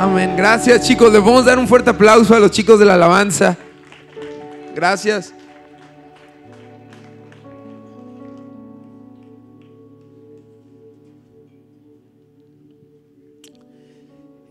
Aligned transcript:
Amén. 0.00 0.36
Gracias 0.36 0.86
chicos. 0.86 1.12
Le 1.12 1.20
podemos 1.20 1.44
dar 1.44 1.58
un 1.58 1.66
fuerte 1.66 1.90
aplauso 1.90 2.32
a 2.32 2.38
los 2.38 2.52
chicos 2.52 2.78
de 2.78 2.84
la 2.84 2.94
alabanza. 2.94 3.58
Gracias. 4.72 5.34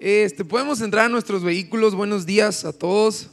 Este, 0.01 0.43
podemos 0.43 0.81
entrar 0.81 1.05
a 1.05 1.09
nuestros 1.09 1.41
vehículos. 1.45 1.95
Buenos 1.95 2.25
días 2.25 2.65
a 2.65 2.73
todos. 2.73 3.29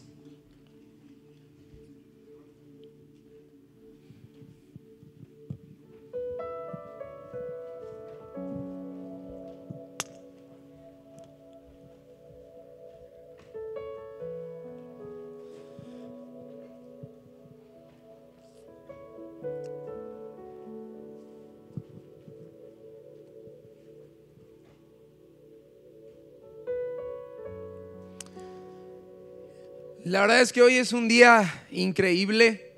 La 30.14 30.21
verdad 30.21 30.43
es 30.43 30.53
que 30.53 30.63
hoy 30.63 30.77
es 30.77 30.93
un 30.93 31.09
día 31.09 31.67
increíble. 31.73 32.70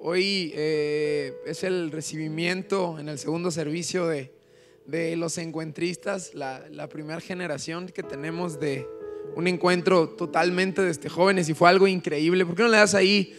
Hoy 0.00 0.52
eh, 0.54 1.32
es 1.46 1.64
el 1.64 1.90
recibimiento 1.90 2.98
en 2.98 3.08
el 3.08 3.18
segundo 3.18 3.50
servicio 3.50 4.06
de, 4.06 4.30
de 4.84 5.16
los 5.16 5.38
encuentristas, 5.38 6.34
la, 6.34 6.62
la, 6.70 6.86
primera 6.90 7.22
generación 7.22 7.88
que 7.88 8.02
tenemos 8.02 8.60
de 8.60 8.86
un 9.34 9.46
encuentro 9.46 10.10
totalmente 10.10 10.82
desde 10.82 11.08
jóvenes 11.08 11.48
y 11.48 11.54
fue 11.54 11.70
algo 11.70 11.86
increíble. 11.86 12.44
¿Por 12.44 12.54
qué 12.54 12.64
no 12.64 12.68
le 12.68 12.76
das 12.76 12.94
ahí 12.94 13.34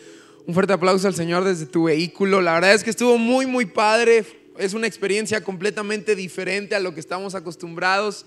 un 0.48 0.56
fuerte 0.56 0.74
aplauso 0.74 1.08
al 1.08 1.14
Señor 1.14 1.44
desde 1.44 1.68
tu 1.68 1.84
vehículo? 1.84 2.42
La 2.42 2.56
verdad 2.56 2.74
es 2.74 2.84
que 2.84 2.90
estuvo 2.90 3.20
muy, 3.20 3.46
muy 3.46 3.68
padre. 3.68 4.26
Es 4.58 4.74
una 4.74 4.88
experiencia 4.88 5.44
completamente 5.44 6.16
diferente 6.16 6.74
a 6.74 6.80
lo 6.80 6.96
que 6.96 7.00
estamos 7.00 7.36
acostumbrados. 7.36 8.26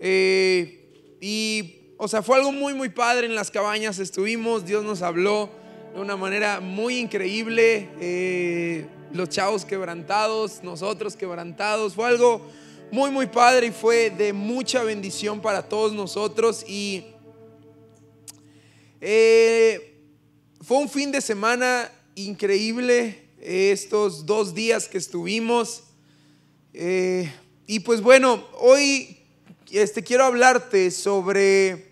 Eh, 0.00 0.80
y 1.20 1.81
o 2.04 2.08
sea, 2.08 2.20
fue 2.20 2.36
algo 2.36 2.50
muy, 2.50 2.74
muy 2.74 2.88
padre 2.88 3.28
en 3.28 3.36
las 3.36 3.48
cabañas. 3.48 4.00
Estuvimos, 4.00 4.66
Dios 4.66 4.82
nos 4.82 5.02
habló 5.02 5.48
de 5.94 6.00
una 6.00 6.16
manera 6.16 6.58
muy 6.58 6.98
increíble. 6.98 7.88
Eh, 8.00 8.88
los 9.12 9.28
chavos 9.28 9.64
quebrantados, 9.64 10.64
nosotros 10.64 11.14
quebrantados. 11.14 11.94
Fue 11.94 12.08
algo 12.08 12.42
muy, 12.90 13.12
muy 13.12 13.28
padre 13.28 13.68
y 13.68 13.70
fue 13.70 14.10
de 14.10 14.32
mucha 14.32 14.82
bendición 14.82 15.40
para 15.40 15.68
todos 15.68 15.92
nosotros. 15.92 16.64
Y 16.66 17.04
eh, 19.00 20.00
fue 20.60 20.78
un 20.78 20.88
fin 20.88 21.12
de 21.12 21.20
semana 21.20 21.88
increíble, 22.16 23.28
estos 23.40 24.26
dos 24.26 24.54
días 24.54 24.88
que 24.88 24.98
estuvimos. 24.98 25.84
Eh, 26.74 27.32
y 27.68 27.78
pues 27.78 28.00
bueno, 28.00 28.44
hoy 28.58 29.18
este, 29.70 30.02
quiero 30.02 30.24
hablarte 30.24 30.90
sobre 30.90 31.91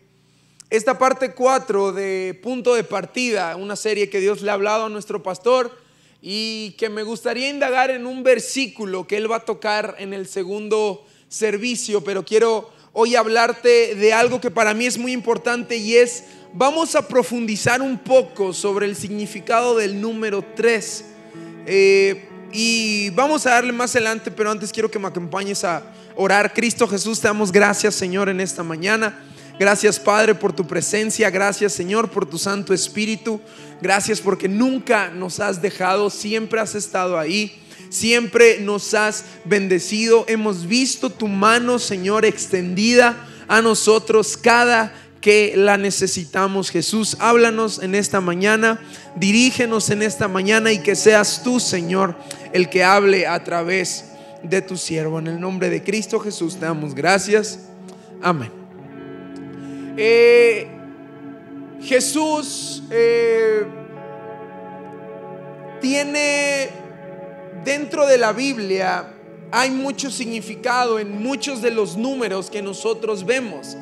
esta 0.70 0.98
parte 0.98 1.32
4 1.32 1.92
de 1.92 2.38
Punto 2.40 2.74
de 2.74 2.84
Partida, 2.84 3.56
una 3.56 3.74
serie 3.74 4.08
que 4.08 4.20
Dios 4.20 4.40
le 4.40 4.52
ha 4.52 4.54
hablado 4.54 4.86
a 4.86 4.88
nuestro 4.88 5.20
pastor 5.20 5.77
y 6.22 6.77
que 6.78 6.88
me 6.88 7.02
gustaría 7.02 7.50
indagar 7.50 7.90
en 7.90 8.06
un 8.06 8.22
versículo 8.22 9.04
que 9.04 9.16
él 9.16 9.30
va 9.30 9.36
a 9.36 9.44
tocar 9.44 9.96
en 9.98 10.14
el 10.14 10.28
segundo 10.28 11.04
servicio, 11.28 12.04
pero 12.04 12.24
quiero 12.24 12.70
hoy 12.92 13.16
hablarte 13.16 13.96
de 13.96 14.12
algo 14.12 14.40
que 14.40 14.52
para 14.52 14.72
mí 14.72 14.86
es 14.86 14.96
muy 14.96 15.10
importante 15.10 15.77
y 15.77 15.96
es, 15.96 16.24
vamos 16.52 16.94
a 16.94 17.08
profundizar 17.08 17.82
un 17.82 17.98
poco 17.98 18.52
sobre 18.52 18.86
el 18.86 18.94
significado 18.94 19.77
del 19.77 20.00
número 20.00 20.44
3. 20.55 21.05
Eh, 21.66 22.28
y 22.52 23.11
vamos 23.11 23.45
a 23.46 23.50
darle 23.50 23.72
más 23.72 23.96
adelante, 23.96 24.30
pero 24.30 24.52
antes 24.52 24.72
quiero 24.72 24.90
que 24.90 25.00
me 25.00 25.08
acompañes 25.08 25.64
a 25.64 25.83
orar. 26.14 26.52
Cristo 26.52 26.86
Jesús, 26.86 27.20
te 27.20 27.27
damos 27.27 27.50
gracias 27.50 27.96
Señor 27.96 28.28
en 28.28 28.40
esta 28.40 28.62
mañana. 28.62 29.30
Gracias 29.60 30.00
Padre 30.00 30.34
por 30.34 30.54
tu 30.54 30.66
presencia, 30.66 31.28
gracias 31.28 31.74
Señor 31.74 32.08
por 32.08 32.24
tu 32.24 32.38
Santo 32.38 32.72
Espíritu, 32.72 33.42
gracias 33.82 34.18
porque 34.18 34.48
nunca 34.48 35.10
nos 35.10 35.38
has 35.38 35.60
dejado, 35.60 36.08
siempre 36.08 36.60
has 36.60 36.74
estado 36.74 37.18
ahí, 37.18 37.60
siempre 37.90 38.58
nos 38.62 38.94
has 38.94 39.22
bendecido, 39.44 40.24
hemos 40.28 40.66
visto 40.66 41.10
tu 41.10 41.28
mano 41.28 41.78
Señor 41.78 42.24
extendida 42.24 43.28
a 43.48 43.60
nosotros 43.60 44.38
cada 44.38 44.94
que 45.20 45.52
la 45.54 45.77
necesitamos. 45.77 46.70
Jesús, 46.70 47.18
háblanos 47.20 47.82
en 47.82 47.94
esta 47.94 48.22
mañana, 48.22 48.80
dirígenos 49.16 49.90
en 49.90 50.00
esta 50.00 50.27
mañana 50.27 50.72
y 50.72 50.78
que 50.78 50.96
seas 50.96 51.42
tú 51.44 51.60
Señor 51.60 52.16
el 52.54 52.70
que 52.70 52.82
hable 52.82 53.27
a 53.27 53.44
través 53.44 54.06
de 54.42 54.62
tu 54.62 54.78
siervo. 54.78 55.18
En 55.18 55.27
el 55.27 55.38
nombre 55.38 55.68
de 55.68 55.82
Cristo 55.82 56.18
Jesús 56.18 56.54
te 56.54 56.64
damos 56.64 56.94
gracias. 56.94 57.58
Amén. 58.22 58.59
Eh, 60.02 60.66
Jesús 61.83 62.83
eh, 62.90 63.66
tiene 65.78 66.70
dentro 67.66 68.06
de 68.06 68.16
la 68.16 68.33
Biblia, 68.33 69.12
hay 69.50 69.70
mucho 69.70 70.10
significado 70.10 70.98
en 70.98 71.22
muchos 71.22 71.60
de 71.60 71.70
los 71.70 71.98
números 71.98 72.48
que 72.48 72.62
nosotros 72.62 73.27
vemos. 73.27 73.77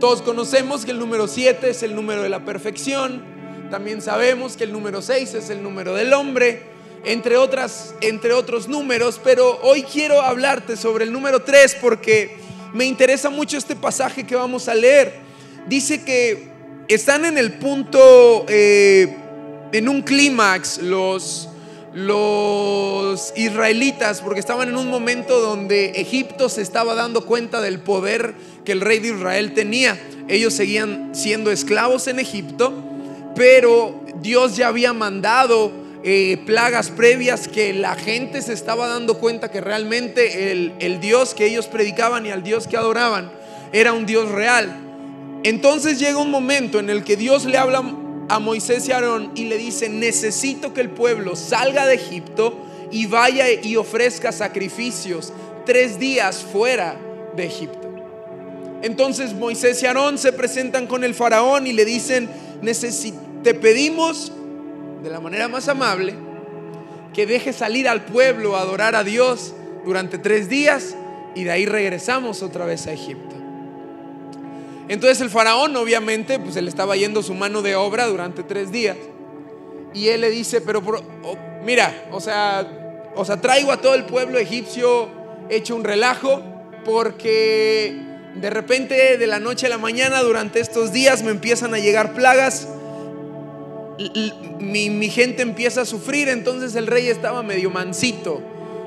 Todos 0.00 0.22
conocemos 0.22 0.86
que 0.86 0.92
el 0.92 0.98
número 0.98 1.28
7 1.28 1.68
es 1.68 1.82
el 1.82 1.94
número 1.94 2.22
de 2.22 2.30
la 2.30 2.46
perfección. 2.46 3.22
También 3.70 4.00
sabemos 4.00 4.56
que 4.56 4.64
el 4.64 4.72
número 4.72 5.02
6 5.02 5.34
es 5.34 5.50
el 5.50 5.62
número 5.62 5.92
del 5.92 6.14
hombre, 6.14 6.62
entre, 7.04 7.36
otras, 7.36 7.94
entre 8.00 8.32
otros 8.32 8.68
números. 8.68 9.20
Pero 9.22 9.60
hoy 9.62 9.82
quiero 9.82 10.22
hablarte 10.22 10.78
sobre 10.78 11.04
el 11.04 11.12
número 11.12 11.42
3 11.42 11.76
porque 11.82 12.38
me 12.72 12.86
interesa 12.86 13.28
mucho 13.28 13.58
este 13.58 13.76
pasaje 13.76 14.26
que 14.26 14.34
vamos 14.34 14.66
a 14.66 14.74
leer 14.74 15.27
dice 15.68 16.02
que 16.02 16.48
están 16.88 17.24
en 17.24 17.38
el 17.38 17.52
punto, 17.54 18.46
eh, 18.48 19.14
en 19.72 19.88
un 19.88 20.02
clímax, 20.02 20.78
los, 20.78 21.48
los 21.92 23.32
israelitas, 23.36 24.22
porque 24.22 24.40
estaban 24.40 24.68
en 24.68 24.76
un 24.76 24.88
momento 24.88 25.40
donde 25.40 25.90
Egipto 25.90 26.48
se 26.48 26.62
estaba 26.62 26.94
dando 26.94 27.26
cuenta 27.26 27.60
del 27.60 27.80
poder 27.80 28.34
que 28.64 28.72
el 28.72 28.80
rey 28.80 29.00
de 29.00 29.08
Israel 29.08 29.52
tenía. 29.52 29.98
Ellos 30.28 30.54
seguían 30.54 31.10
siendo 31.14 31.50
esclavos 31.50 32.06
en 32.08 32.18
Egipto, 32.18 32.72
pero 33.36 34.00
Dios 34.20 34.56
ya 34.56 34.68
había 34.68 34.92
mandado 34.92 35.70
eh, 36.04 36.38
plagas 36.46 36.90
previas 36.90 37.48
que 37.48 37.74
la 37.74 37.94
gente 37.96 38.40
se 38.40 38.52
estaba 38.52 38.88
dando 38.88 39.18
cuenta 39.18 39.50
que 39.50 39.60
realmente 39.60 40.52
el, 40.52 40.72
el 40.78 41.00
Dios 41.00 41.34
que 41.34 41.46
ellos 41.46 41.66
predicaban 41.66 42.24
y 42.24 42.30
al 42.30 42.42
Dios 42.42 42.66
que 42.66 42.76
adoraban 42.76 43.30
era 43.72 43.92
un 43.92 44.06
Dios 44.06 44.30
real. 44.30 44.87
Entonces 45.44 45.98
llega 45.98 46.18
un 46.18 46.30
momento 46.30 46.78
en 46.78 46.90
el 46.90 47.04
que 47.04 47.16
Dios 47.16 47.44
le 47.44 47.58
habla 47.58 47.82
a 48.28 48.38
Moisés 48.38 48.88
y 48.88 48.92
Aarón 48.92 49.30
y 49.34 49.44
le 49.44 49.56
dice, 49.56 49.88
necesito 49.88 50.74
que 50.74 50.80
el 50.80 50.90
pueblo 50.90 51.36
salga 51.36 51.86
de 51.86 51.94
Egipto 51.94 52.58
y 52.90 53.06
vaya 53.06 53.50
y 53.50 53.76
ofrezca 53.76 54.32
sacrificios 54.32 55.32
tres 55.64 55.98
días 55.98 56.44
fuera 56.52 56.98
de 57.36 57.46
Egipto. 57.46 57.88
Entonces 58.82 59.34
Moisés 59.34 59.82
y 59.82 59.86
Aarón 59.86 60.18
se 60.18 60.32
presentan 60.32 60.86
con 60.86 61.04
el 61.04 61.14
faraón 61.14 61.66
y 61.66 61.72
le 61.72 61.84
dicen, 61.84 62.28
te 63.42 63.54
pedimos 63.54 64.32
de 65.02 65.10
la 65.10 65.20
manera 65.20 65.48
más 65.48 65.68
amable 65.68 66.14
que 67.14 67.26
deje 67.26 67.52
salir 67.52 67.88
al 67.88 68.04
pueblo 68.04 68.56
a 68.56 68.60
adorar 68.60 68.94
a 68.94 69.04
Dios 69.04 69.54
durante 69.84 70.18
tres 70.18 70.48
días 70.48 70.94
y 71.34 71.44
de 71.44 71.50
ahí 71.50 71.66
regresamos 71.66 72.42
otra 72.42 72.66
vez 72.66 72.86
a 72.86 72.92
Egipto. 72.92 73.36
Entonces 74.88 75.20
el 75.20 75.30
faraón 75.30 75.76
obviamente 75.76 76.38
pues 76.38 76.56
él 76.56 76.66
estaba 76.66 76.96
yendo 76.96 77.22
su 77.22 77.34
mano 77.34 77.62
de 77.62 77.76
obra 77.76 78.06
durante 78.06 78.42
tres 78.42 78.72
días. 78.72 78.96
Y 79.94 80.08
él 80.08 80.22
le 80.22 80.30
dice, 80.30 80.60
pero 80.60 80.82
mira, 81.64 82.08
o 82.10 82.20
sea, 82.20 83.10
o 83.14 83.24
sea, 83.24 83.40
traigo 83.40 83.72
a 83.72 83.80
todo 83.80 83.94
el 83.94 84.04
pueblo 84.04 84.38
egipcio 84.38 85.08
hecho 85.50 85.76
un 85.76 85.84
relajo 85.84 86.42
porque 86.84 87.96
de 88.34 88.50
repente 88.50 89.18
de 89.18 89.26
la 89.26 89.40
noche 89.40 89.66
a 89.66 89.68
la 89.68 89.78
mañana 89.78 90.22
durante 90.22 90.60
estos 90.60 90.92
días 90.92 91.22
me 91.22 91.30
empiezan 91.30 91.74
a 91.74 91.78
llegar 91.78 92.14
plagas. 92.14 92.68
Mi, 94.60 94.90
mi 94.90 95.10
gente 95.10 95.42
empieza 95.42 95.80
a 95.82 95.84
sufrir, 95.84 96.28
entonces 96.28 96.74
el 96.76 96.86
rey 96.86 97.08
estaba 97.08 97.42
medio 97.42 97.70
mansito. 97.70 98.40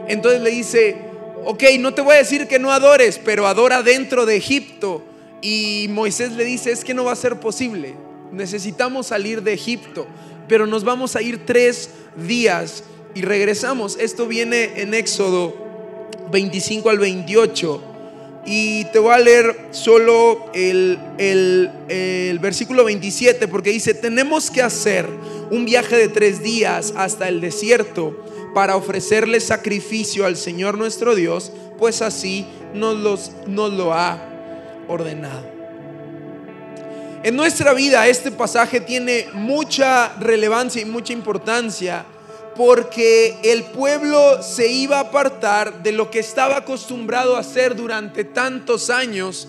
Entonces 0.07 0.42
le 0.42 0.51
dice, 0.51 0.95
ok, 1.44 1.63
no 1.80 1.94
te 1.94 2.01
voy 2.01 2.15
a 2.15 2.19
decir 2.19 2.47
que 2.47 2.59
no 2.59 2.71
adores, 2.71 3.19
pero 3.24 3.45
adora 3.47 3.83
dentro 3.83 4.25
de 4.25 4.38
Egipto 4.38 5.04
y 5.41 5.88
Moisés 5.89 6.33
le 6.33 6.45
dice, 6.45 6.71
es 6.71 6.83
que 6.83 6.93
no 6.93 7.03
va 7.03 7.13
a 7.13 7.15
ser 7.15 7.39
posible. 7.39 7.95
Necesitamos 8.31 9.07
salir 9.07 9.41
de 9.41 9.53
Egipto, 9.53 10.07
pero 10.47 10.67
nos 10.67 10.83
vamos 10.83 11.15
a 11.15 11.21
ir 11.21 11.45
tres 11.45 11.89
días 12.15 12.83
y 13.15 13.23
regresamos. 13.23 13.97
Esto 13.99 14.27
viene 14.27 14.81
en 14.81 14.93
Éxodo 14.93 15.55
25 16.31 16.89
al 16.89 16.99
28. 16.99 17.83
Y 18.45 18.85
te 18.85 18.99
voy 18.99 19.13
a 19.13 19.19
leer 19.19 19.67
solo 19.71 20.49
el, 20.53 20.97
el, 21.17 22.39
versículo 22.39 22.83
27 22.83 23.47
porque 23.47 23.69
dice, 23.69 23.94
tenemos 23.94 24.49
que 24.49 24.63
hacer 24.63 25.07
un 25.51 25.65
viaje 25.65 25.95
de 25.95 26.07
tres 26.07 26.41
días 26.41 26.94
hasta 26.95 27.27
el 27.27 27.39
desierto 27.39 28.25
para 28.55 28.75
ofrecerle 28.75 29.39
sacrificio 29.39 30.25
al 30.25 30.37
Señor 30.37 30.77
nuestro 30.77 31.13
Dios, 31.13 31.51
pues 31.77 32.01
así 32.01 32.47
nos, 32.73 32.97
los, 32.97 33.31
nos 33.47 33.73
lo 33.73 33.94
ha 33.94 34.31
ordenado. 34.91 35.61
En 37.23 37.35
nuestra 37.35 37.73
vida 37.73 38.07
este 38.07 38.31
pasaje 38.31 38.79
tiene 38.79 39.27
mucha 39.33 40.13
relevancia 40.19 40.81
y 40.81 40.85
mucha 40.85 41.13
importancia 41.13 42.03
porque 42.55 43.38
el 43.43 43.63
pueblo 43.63 44.41
se 44.41 44.67
iba 44.67 44.97
a 44.97 45.01
apartar 45.01 45.83
de 45.83 45.91
lo 45.91 46.09
que 46.09 46.19
estaba 46.19 46.57
acostumbrado 46.57 47.35
a 47.35 47.39
hacer 47.39 47.75
durante 47.75 48.23
tantos 48.23 48.89
años 48.89 49.47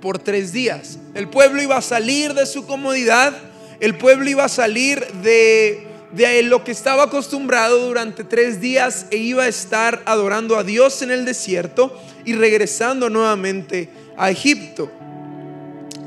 por 0.00 0.18
tres 0.18 0.52
días. 0.52 0.98
El 1.14 1.28
pueblo 1.28 1.62
iba 1.62 1.76
a 1.76 1.82
salir 1.82 2.34
de 2.34 2.46
su 2.46 2.66
comodidad, 2.66 3.34
el 3.80 3.96
pueblo 3.96 4.28
iba 4.28 4.44
a 4.44 4.48
salir 4.48 5.06
de, 5.22 5.86
de 6.12 6.42
lo 6.42 6.64
que 6.64 6.72
estaba 6.72 7.04
acostumbrado 7.04 7.86
durante 7.86 8.24
tres 8.24 8.60
días 8.60 9.06
e 9.10 9.18
iba 9.18 9.44
a 9.44 9.48
estar 9.48 10.02
adorando 10.06 10.56
a 10.56 10.64
Dios 10.64 11.02
en 11.02 11.10
el 11.10 11.24
desierto 11.24 11.96
y 12.24 12.34
regresando 12.34 13.10
nuevamente 13.10 13.90
a 14.20 14.30
Egipto. 14.30 14.90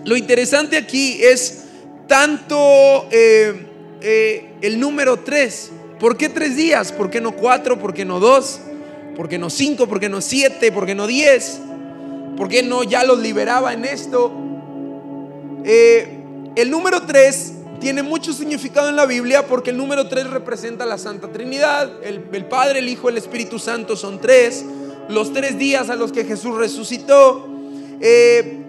Lo 0.06 0.16
interesante 0.16 0.78
aquí 0.78 1.20
es 1.22 1.66
tanto 2.08 3.08
eh, 3.12 3.68
eh, 4.02 4.54
el 4.62 4.80
número 4.80 5.20
tres 5.20 5.72
¿Por 6.04 6.18
qué 6.18 6.28
tres 6.28 6.58
días? 6.58 6.92
¿Por 6.92 7.10
qué 7.10 7.22
no 7.22 7.32
cuatro? 7.32 7.80
¿Por 7.80 7.94
qué 7.94 8.04
no 8.04 8.20
dos? 8.20 8.60
¿Por 9.16 9.30
qué 9.30 9.38
no 9.38 9.50
cinco? 9.50 9.88
¿Por 9.88 10.02
qué 10.02 10.10
no 10.10 10.20
siete? 10.20 10.70
¿Por 10.70 10.86
qué 10.86 10.96
no 10.96 11.08
diez? 11.08 11.62
¿Por 12.36 12.50
qué 12.50 12.62
no 12.62 12.84
ya 12.84 13.06
los 13.06 13.20
liberaba 13.20 13.72
en 13.72 13.86
esto? 13.86 14.30
Eh, 15.64 16.20
el 16.58 16.70
número 16.70 17.04
tres 17.04 17.54
tiene 17.80 18.04
mucho 18.04 18.34
significado 18.34 18.90
en 18.90 18.98
la 18.98 19.06
Biblia 19.06 19.48
porque 19.48 19.70
el 19.70 19.78
número 19.78 20.10
tres 20.10 20.30
representa 20.30 20.86
la 20.86 20.98
Santa 20.98 21.30
Trinidad. 21.30 21.90
El, 22.04 22.46
Padre, 22.48 22.80
el 22.80 22.90
Hijo, 22.90 23.08
el 23.08 23.18
Espíritu 23.18 23.58
Santo 23.58 23.96
son 23.96 24.20
tres. 24.20 24.66
Los 25.08 25.32
tres 25.32 25.58
días 25.58 25.90
a 25.90 25.96
los 25.96 26.12
que 26.12 26.26
Jesús 26.26 26.58
resucitó. 26.58 27.53
Eh, 28.02 28.60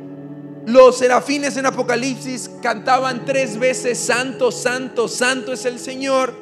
los 0.66 0.98
serafines 0.98 1.56
en 1.56 1.66
Apocalipsis 1.66 2.50
cantaban 2.62 3.24
tres 3.24 3.58
veces, 3.58 3.98
Santo, 3.98 4.50
Santo, 4.50 5.08
Santo 5.08 5.52
es 5.52 5.64
el 5.66 5.78
Señor. 5.78 6.34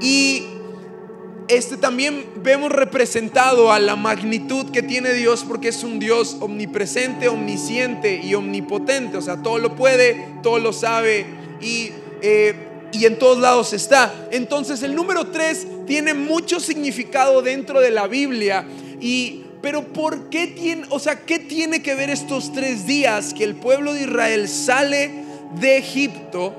Y 0.00 0.44
este 1.48 1.76
también 1.76 2.24
vemos 2.36 2.70
representado 2.70 3.72
a 3.72 3.78
la 3.78 3.96
magnitud 3.96 4.70
que 4.70 4.82
tiene 4.82 5.12
Dios 5.12 5.44
porque 5.46 5.68
es 5.68 5.82
un 5.82 5.98
Dios 5.98 6.36
omnipresente, 6.40 7.28
omnisciente 7.28 8.20
y 8.22 8.34
omnipotente. 8.34 9.16
O 9.16 9.22
sea, 9.22 9.42
todo 9.42 9.58
lo 9.58 9.74
puede, 9.74 10.28
todo 10.42 10.58
lo 10.58 10.72
sabe 10.72 11.26
y, 11.60 11.90
eh, 12.22 12.54
y 12.92 13.04
en 13.04 13.18
todos 13.18 13.38
lados 13.38 13.72
está. 13.72 14.28
Entonces 14.30 14.82
el 14.82 14.94
número 14.94 15.26
3 15.28 15.86
tiene 15.86 16.14
mucho 16.14 16.60
significado 16.60 17.42
dentro 17.42 17.80
de 17.80 17.90
la 17.90 18.06
Biblia. 18.06 18.66
Y, 19.00 19.44
pero 19.60 19.82
¿por 19.92 20.30
qué 20.30 20.46
tiene, 20.46 20.86
o 20.90 20.98
sea, 20.98 21.24
qué 21.24 21.38
tiene 21.38 21.82
que 21.82 21.94
ver 21.94 22.10
estos 22.10 22.52
tres 22.52 22.86
días 22.86 23.34
que 23.34 23.44
el 23.44 23.56
pueblo 23.56 23.92
de 23.92 24.02
Israel 24.02 24.48
sale 24.48 25.24
de 25.58 25.78
Egipto 25.78 26.54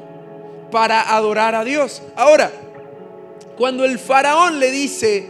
para 0.72 1.16
adorar 1.16 1.56
a 1.56 1.64
Dios? 1.64 2.02
Ahora, 2.16 2.52
cuando 3.58 3.86
el 3.86 4.00
faraón 4.00 4.60
le 4.60 4.72
dice 4.72 5.28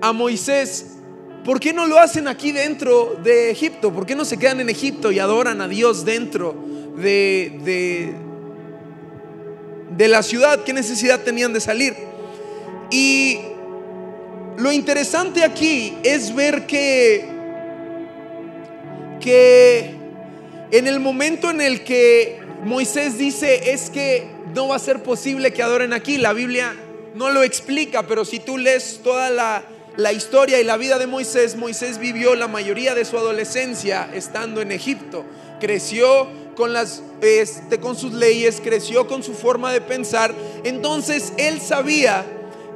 a 0.00 0.12
Moisés, 0.12 0.86
¿por 1.44 1.60
qué 1.60 1.72
no 1.72 1.86
lo 1.86 1.98
hacen 1.98 2.26
aquí 2.26 2.50
dentro 2.50 3.16
de 3.22 3.50
Egipto? 3.50 3.92
¿Por 3.92 4.04
qué 4.04 4.16
no 4.16 4.24
se 4.24 4.36
quedan 4.36 4.60
en 4.60 4.68
Egipto 4.68 5.12
y 5.12 5.20
adoran 5.20 5.60
a 5.60 5.68
Dios 5.68 6.04
dentro 6.04 6.56
de, 6.96 7.60
de, 7.64 8.14
de 9.96 10.08
la 10.08 10.22
ciudad? 10.22 10.64
¿Qué 10.64 10.72
necesidad 10.72 11.22
tenían 11.22 11.52
de 11.52 11.60
salir? 11.60 11.94
Y 12.90 13.38
lo 14.58 14.72
interesante 14.72 15.44
aquí 15.44 15.96
es 16.02 16.34
ver 16.34 16.66
que, 16.66 17.26
que 19.20 19.94
en 20.70 20.86
el 20.86 20.98
momento 21.00 21.50
en 21.50 21.60
el 21.60 21.84
que 21.84 22.40
Moisés 22.64 23.18
dice 23.18 23.72
es 23.72 23.90
que 23.90 24.26
no 24.54 24.68
va 24.68 24.76
a 24.76 24.80
ser 24.80 25.02
posible 25.02 25.52
que 25.52 25.62
adoren 25.62 25.92
aquí, 25.92 26.16
la 26.16 26.32
Biblia 26.32 26.74
no 27.14 27.30
lo 27.30 27.42
explica, 27.42 28.06
pero 28.06 28.24
si 28.24 28.40
tú 28.40 28.58
lees 28.58 29.00
toda 29.02 29.30
la, 29.30 30.12
historia 30.12 30.60
y 30.60 30.64
la 30.64 30.76
vida 30.76 30.98
de 30.98 31.06
Moisés, 31.06 31.56
Moisés 31.56 31.98
vivió 31.98 32.34
la 32.34 32.48
mayoría 32.48 32.94
de 32.94 33.04
su 33.04 33.16
adolescencia 33.16 34.10
estando 34.12 34.60
en 34.60 34.72
Egipto. 34.72 35.24
Creció 35.60 36.28
con, 36.54 36.72
las, 36.74 37.02
este, 37.22 37.80
con 37.80 37.96
sus 37.96 38.12
leyes, 38.12 38.60
creció 38.62 39.06
con 39.06 39.22
su 39.22 39.32
forma 39.32 39.72
de 39.72 39.80
pensar. 39.80 40.34
Entonces 40.64 41.32
él 41.38 41.60
sabía 41.60 42.26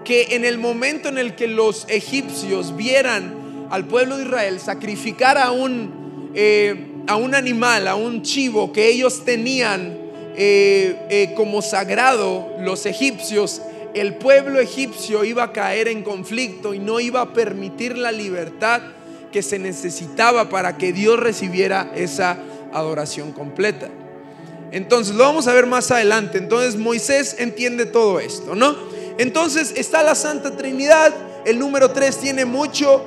que 0.04 0.34
en 0.34 0.44
el 0.44 0.58
momento 0.58 1.08
en 1.08 1.18
el 1.18 1.34
que 1.34 1.46
los 1.46 1.86
egipcios 1.88 2.76
vieran 2.76 3.66
al 3.70 3.86
pueblo 3.86 4.16
de 4.16 4.24
Israel 4.24 4.60
sacrificar 4.60 5.38
a 5.38 5.52
un, 5.52 6.30
eh, 6.34 6.86
a 7.06 7.16
un 7.16 7.34
animal, 7.34 7.86
a 7.88 7.94
un 7.94 8.22
chivo 8.22 8.72
que 8.72 8.88
ellos 8.88 9.24
tenían 9.24 9.98
eh, 10.36 10.96
eh, 11.10 11.34
como 11.36 11.62
sagrado, 11.62 12.48
los 12.60 12.86
egipcios, 12.86 13.62
el 13.94 14.14
pueblo 14.14 14.60
egipcio 14.60 15.24
iba 15.24 15.44
a 15.44 15.52
caer 15.52 15.88
en 15.88 16.02
conflicto 16.02 16.74
y 16.74 16.78
no 16.78 17.00
iba 17.00 17.20
a 17.20 17.32
permitir 17.32 17.98
la 17.98 18.12
libertad 18.12 18.80
que 19.32 19.42
se 19.42 19.58
necesitaba 19.58 20.48
para 20.48 20.76
que 20.76 20.92
Dios 20.92 21.18
recibiera 21.18 21.92
esa 21.94 22.38
adoración 22.72 23.32
completa. 23.32 23.88
Entonces, 24.72 25.16
lo 25.16 25.24
vamos 25.24 25.48
a 25.48 25.52
ver 25.52 25.66
más 25.66 25.90
adelante. 25.90 26.38
Entonces, 26.38 26.76
Moisés 26.76 27.36
entiende 27.38 27.86
todo 27.86 28.20
esto, 28.20 28.54
¿no? 28.54 28.76
Entonces, 29.20 29.74
está 29.76 30.02
la 30.02 30.14
Santa 30.14 30.56
Trinidad. 30.56 31.14
El 31.44 31.58
número 31.58 31.90
3 31.90 32.16
tiene 32.16 32.46
mucho, 32.46 33.04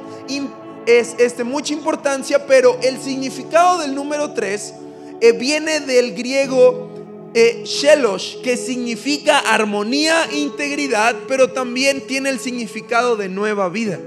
es, 0.86 1.16
este, 1.18 1.44
mucha 1.44 1.74
importancia, 1.74 2.46
pero 2.46 2.78
el 2.84 3.02
significado 3.02 3.80
del 3.80 3.96
número 3.96 4.32
3 4.32 4.74
eh, 5.22 5.32
viene 5.32 5.80
del 5.80 6.14
griego 6.14 7.32
eh, 7.34 7.64
shelosh, 7.66 8.42
que 8.44 8.58
significa 8.58 9.40
armonía 9.40 10.26
e 10.32 10.38
integridad, 10.38 11.16
pero 11.28 11.50
también 11.50 12.06
tiene 12.06 12.30
el 12.30 12.40
significado 12.40 13.16
de 13.16 13.28
nueva 13.28 13.70
vida. 13.70 14.00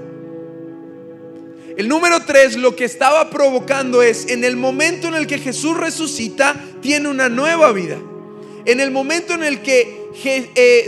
El 1.75 1.89
número 1.89 2.23
3 2.25 2.55
lo 2.55 2.73
que 2.77 2.85
estaba 2.85 3.29
provocando 3.29 4.01
es, 4.01 4.29
en 4.29 4.45
el 4.45 4.55
momento 4.55 5.09
en 5.09 5.15
el 5.15 5.27
que 5.27 5.39
Jesús 5.39 5.75
resucita, 5.75 6.55
tiene 6.79 7.09
una 7.09 7.27
nueva 7.27 7.73
vida. 7.73 7.97
En 8.63 8.79
el 8.79 8.91
momento 8.91 9.33
en 9.33 9.43
el 9.43 9.61
que 9.61 10.06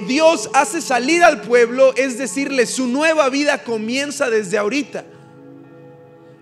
Dios 0.07 0.49
hace 0.53 0.81
salir 0.81 1.23
al 1.23 1.41
pueblo, 1.41 1.93
es 1.95 2.17
decirle, 2.17 2.65
su 2.65 2.87
nueva 2.87 3.29
vida 3.29 3.63
comienza 3.63 4.29
desde 4.29 4.57
ahorita. 4.57 5.05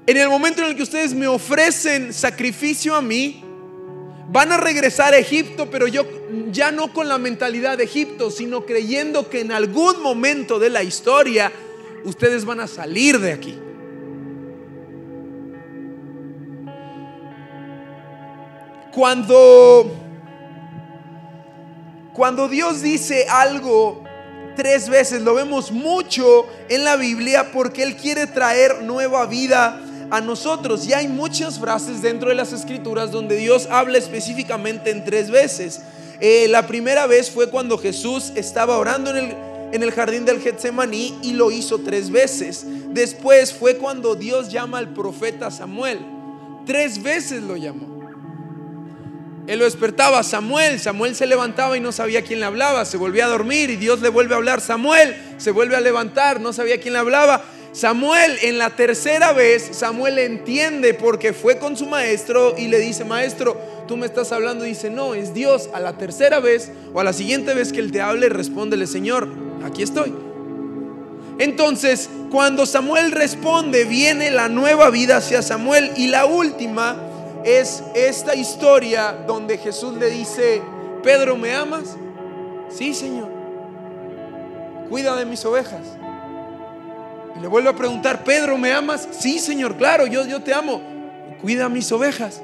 En 0.05 0.17
el 0.17 0.29
momento 0.29 0.61
en 0.61 0.69
el 0.69 0.75
que 0.75 0.83
ustedes 0.83 1.13
me 1.13 1.27
ofrecen 1.27 2.13
sacrificio 2.13 2.95
a 2.95 3.01
mí, 3.01 3.43
Van 4.29 4.51
a 4.51 4.57
regresar 4.57 5.13
a 5.13 5.17
Egipto, 5.17 5.69
pero 5.71 5.87
yo 5.87 6.05
ya 6.51 6.71
no 6.71 6.91
con 6.91 7.07
la 7.07 7.17
mentalidad 7.17 7.77
de 7.77 7.85
Egipto, 7.85 8.29
sino 8.29 8.65
creyendo 8.65 9.29
que 9.29 9.39
en 9.39 9.53
algún 9.53 10.01
momento 10.01 10.59
de 10.59 10.69
la 10.69 10.83
historia 10.83 11.51
ustedes 12.03 12.43
van 12.43 12.59
a 12.59 12.67
salir 12.67 13.19
de 13.19 13.31
aquí. 13.31 13.57
Cuando 18.93 20.06
cuando 22.17 22.49
Dios 22.49 22.81
dice 22.81 23.27
algo 23.29 24.01
tres 24.55 24.89
veces, 24.89 25.21
lo 25.21 25.35
vemos 25.35 25.71
mucho 25.71 26.47
en 26.67 26.83
la 26.83 26.95
Biblia 26.95 27.51
porque 27.53 27.83
Él 27.83 27.95
quiere 27.95 28.25
traer 28.25 28.81
nueva 28.81 29.27
vida 29.27 29.79
a 30.09 30.19
nosotros. 30.19 30.87
Y 30.87 30.93
hay 30.93 31.07
muchas 31.07 31.59
frases 31.59 32.01
dentro 32.01 32.29
de 32.29 32.35
las 32.35 32.53
escrituras 32.53 33.11
donde 33.11 33.35
Dios 33.37 33.67
habla 33.69 33.99
específicamente 33.99 34.89
en 34.89 35.05
tres 35.05 35.29
veces. 35.29 35.81
Eh, 36.19 36.47
la 36.49 36.65
primera 36.65 37.05
vez 37.05 37.29
fue 37.29 37.51
cuando 37.51 37.77
Jesús 37.77 38.31
estaba 38.33 38.79
orando 38.79 39.11
en 39.11 39.17
el, 39.17 39.35
en 39.71 39.83
el 39.83 39.91
jardín 39.91 40.25
del 40.25 40.41
Getsemaní 40.41 41.19
y 41.21 41.33
lo 41.33 41.51
hizo 41.51 41.81
tres 41.81 42.09
veces. 42.09 42.65
Después 42.89 43.53
fue 43.53 43.77
cuando 43.77 44.15
Dios 44.15 44.51
llama 44.51 44.79
al 44.79 44.91
profeta 44.91 45.51
Samuel. 45.51 45.99
Tres 46.65 47.03
veces 47.03 47.43
lo 47.43 47.57
llamó. 47.57 47.96
Él 49.47 49.59
lo 49.59 49.65
despertaba, 49.65 50.23
Samuel, 50.23 50.79
Samuel 50.79 51.15
se 51.15 51.25
levantaba 51.25 51.77
y 51.77 51.79
no 51.79 51.91
sabía 51.91 52.21
quién 52.21 52.41
le 52.41 52.45
hablaba, 52.45 52.85
se 52.85 52.97
volvía 52.97 53.25
a 53.25 53.29
dormir 53.29 53.69
y 53.69 53.77
Dios 53.77 54.01
le 54.01 54.09
vuelve 54.09 54.33
a 54.33 54.37
hablar, 54.37 54.61
Samuel 54.61 55.15
se 55.37 55.51
vuelve 55.51 55.75
a 55.75 55.81
levantar, 55.81 56.41
no 56.41 56.51
sabía 56.51 56.79
quién 56.79 56.93
le 56.93 56.99
hablaba 56.99 57.43
Samuel 57.77 58.39
en 58.41 58.57
la 58.57 58.71
tercera 58.71 59.33
vez, 59.33 59.69
Samuel 59.71 60.17
entiende 60.17 60.95
porque 60.95 61.31
fue 61.31 61.59
con 61.59 61.77
su 61.77 61.85
maestro 61.85 62.55
y 62.57 62.69
le 62.69 62.79
dice, 62.79 63.05
maestro, 63.05 63.55
tú 63.87 63.97
me 63.97 64.07
estás 64.07 64.31
hablando. 64.31 64.63
Dice, 64.63 64.89
no, 64.89 65.13
es 65.13 65.35
Dios. 65.35 65.69
A 65.75 65.79
la 65.79 65.95
tercera 65.95 66.39
vez 66.39 66.71
o 66.95 66.99
a 66.99 67.03
la 67.03 67.13
siguiente 67.13 67.53
vez 67.53 67.71
que 67.71 67.79
él 67.79 67.91
te 67.91 68.01
hable, 68.01 68.29
respóndele, 68.29 68.87
Señor, 68.87 69.27
aquí 69.63 69.83
estoy. 69.83 70.11
Entonces, 71.37 72.09
cuando 72.31 72.65
Samuel 72.65 73.11
responde, 73.11 73.83
viene 73.85 74.31
la 74.31 74.49
nueva 74.49 74.89
vida 74.89 75.17
hacia 75.17 75.43
Samuel. 75.43 75.91
Y 75.97 76.07
la 76.07 76.25
última 76.25 76.99
es 77.43 77.83
esta 77.93 78.35
historia 78.35 79.23
donde 79.27 79.57
Jesús 79.57 79.95
le 79.95 80.09
dice, 80.09 80.61
Pedro, 81.03 81.37
¿me 81.37 81.53
amas? 81.53 81.95
Sí, 82.69 82.93
Señor. 82.93 83.29
Cuida 84.89 85.15
de 85.15 85.25
mis 85.25 85.43
ovejas. 85.45 85.81
Y 87.37 87.39
le 87.39 87.47
vuelvo 87.47 87.69
a 87.69 87.75
preguntar, 87.75 88.23
Pedro, 88.23 88.57
¿me 88.57 88.71
amas? 88.71 89.07
Sí, 89.11 89.39
Señor, 89.39 89.75
claro, 89.77 90.07
yo, 90.07 90.25
yo 90.25 90.41
te 90.41 90.53
amo. 90.53 90.81
Cuida 91.41 91.69
mis 91.69 91.91
ovejas. 91.91 92.41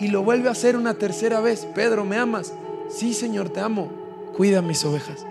Y 0.00 0.08
lo 0.08 0.22
vuelve 0.22 0.48
a 0.48 0.52
hacer 0.52 0.76
una 0.76 0.94
tercera 0.94 1.40
vez. 1.40 1.66
Pedro, 1.74 2.04
¿me 2.04 2.16
amas? 2.16 2.52
Sí, 2.88 3.14
Señor, 3.14 3.50
te 3.50 3.60
amo. 3.60 3.90
Cuida 4.36 4.62
mis 4.62 4.84
ovejas. 4.84 5.24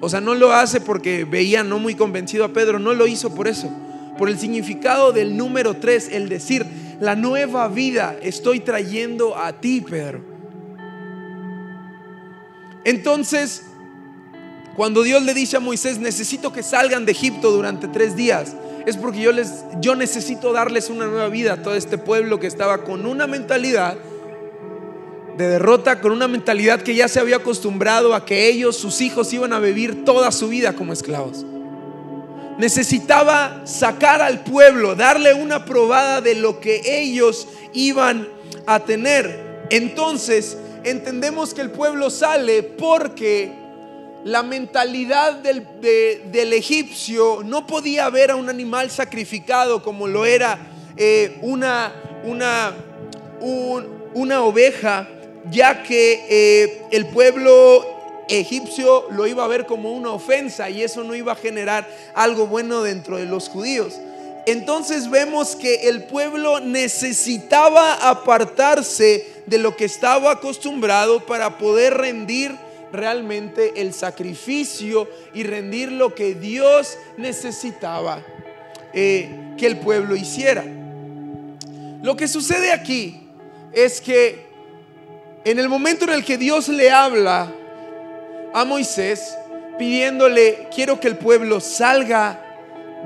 O 0.00 0.08
sea, 0.08 0.20
no 0.20 0.34
lo 0.34 0.52
hace 0.52 0.80
porque 0.80 1.24
veía 1.24 1.62
no 1.62 1.78
muy 1.78 1.94
convencido 1.94 2.44
a 2.44 2.48
Pedro, 2.48 2.78
no 2.78 2.92
lo 2.92 3.06
hizo 3.06 3.34
por 3.34 3.48
eso. 3.48 3.70
Por 4.18 4.28
el 4.28 4.38
significado 4.38 5.12
del 5.12 5.36
número 5.36 5.74
tres, 5.74 6.08
el 6.12 6.28
decir, 6.28 6.66
la 7.00 7.16
nueva 7.16 7.68
vida 7.68 8.16
estoy 8.22 8.60
trayendo 8.60 9.36
a 9.36 9.60
ti, 9.60 9.80
Pedro. 9.80 10.20
Entonces, 12.84 13.62
cuando 14.76 15.02
Dios 15.02 15.22
le 15.22 15.34
dice 15.34 15.56
a 15.56 15.60
Moisés, 15.60 15.98
necesito 15.98 16.52
que 16.52 16.62
salgan 16.62 17.04
de 17.04 17.12
Egipto 17.12 17.50
durante 17.50 17.88
tres 17.88 18.16
días, 18.16 18.54
es 18.86 18.96
porque 18.96 19.20
yo, 19.20 19.32
les, 19.32 19.64
yo 19.80 19.94
necesito 19.94 20.52
darles 20.52 20.90
una 20.90 21.06
nueva 21.06 21.28
vida 21.28 21.54
a 21.54 21.62
todo 21.62 21.74
este 21.74 21.98
pueblo 21.98 22.40
que 22.40 22.46
estaba 22.46 22.84
con 22.84 23.06
una 23.06 23.26
mentalidad 23.26 23.96
de 25.36 25.48
derrota, 25.48 26.00
con 26.00 26.12
una 26.12 26.28
mentalidad 26.28 26.82
que 26.82 26.94
ya 26.94 27.08
se 27.08 27.20
había 27.20 27.36
acostumbrado 27.36 28.14
a 28.14 28.24
que 28.24 28.48
ellos, 28.48 28.76
sus 28.76 29.00
hijos, 29.00 29.32
iban 29.32 29.52
a 29.52 29.60
vivir 29.60 30.04
toda 30.04 30.30
su 30.32 30.48
vida 30.48 30.74
como 30.74 30.92
esclavos. 30.92 31.44
Necesitaba 32.58 33.62
sacar 33.64 34.20
al 34.20 34.44
pueblo, 34.44 34.94
darle 34.94 35.34
una 35.34 35.64
probada 35.64 36.20
de 36.20 36.34
lo 36.34 36.60
que 36.60 36.82
ellos 36.84 37.48
iban 37.72 38.28
a 38.66 38.80
tener. 38.80 39.66
Entonces, 39.70 40.56
entendemos 40.84 41.54
que 41.54 41.62
el 41.62 41.70
pueblo 41.70 42.10
sale 42.10 42.62
porque 42.62 43.52
la 44.24 44.42
mentalidad 44.42 45.34
del, 45.34 45.66
del, 45.80 46.52
egipcio 46.52 47.42
no 47.44 47.66
podía 47.66 48.08
ver 48.10 48.30
a 48.30 48.36
un 48.36 48.48
animal 48.48 48.90
sacrificado 48.90 49.82
como 49.82 50.06
lo 50.06 50.24
era 50.24 50.58
eh, 50.96 51.38
una, 51.42 51.92
una, 52.24 52.72
una 54.14 54.42
oveja, 54.42 55.08
ya 55.50 55.82
que 55.82 56.24
eh, 56.28 56.82
el 56.92 57.06
pueblo 57.06 58.01
egipcio 58.28 59.06
lo 59.10 59.26
iba 59.26 59.44
a 59.44 59.48
ver 59.48 59.66
como 59.66 59.92
una 59.92 60.10
ofensa 60.10 60.70
y 60.70 60.82
eso 60.82 61.04
no 61.04 61.14
iba 61.14 61.32
a 61.32 61.36
generar 61.36 61.88
algo 62.14 62.46
bueno 62.46 62.82
dentro 62.82 63.16
de 63.16 63.26
los 63.26 63.48
judíos. 63.48 63.94
Entonces 64.46 65.08
vemos 65.08 65.54
que 65.54 65.88
el 65.88 66.04
pueblo 66.04 66.60
necesitaba 66.60 68.08
apartarse 68.10 69.26
de 69.46 69.58
lo 69.58 69.76
que 69.76 69.84
estaba 69.84 70.32
acostumbrado 70.32 71.24
para 71.26 71.58
poder 71.58 71.94
rendir 71.94 72.56
realmente 72.92 73.80
el 73.80 73.94
sacrificio 73.94 75.08
y 75.32 75.44
rendir 75.44 75.92
lo 75.92 76.14
que 76.14 76.34
Dios 76.34 76.98
necesitaba 77.16 78.24
eh, 78.92 79.54
que 79.56 79.66
el 79.66 79.78
pueblo 79.78 80.16
hiciera. 80.16 80.64
Lo 82.02 82.16
que 82.16 82.26
sucede 82.26 82.72
aquí 82.72 83.28
es 83.72 84.00
que 84.00 84.46
en 85.44 85.58
el 85.58 85.68
momento 85.68 86.04
en 86.04 86.10
el 86.10 86.24
que 86.24 86.36
Dios 86.36 86.68
le 86.68 86.90
habla 86.90 87.52
a 88.54 88.64
Moisés 88.64 89.36
pidiéndole, 89.78 90.68
quiero 90.74 91.00
que 91.00 91.08
el 91.08 91.16
pueblo 91.16 91.60
salga 91.60 92.40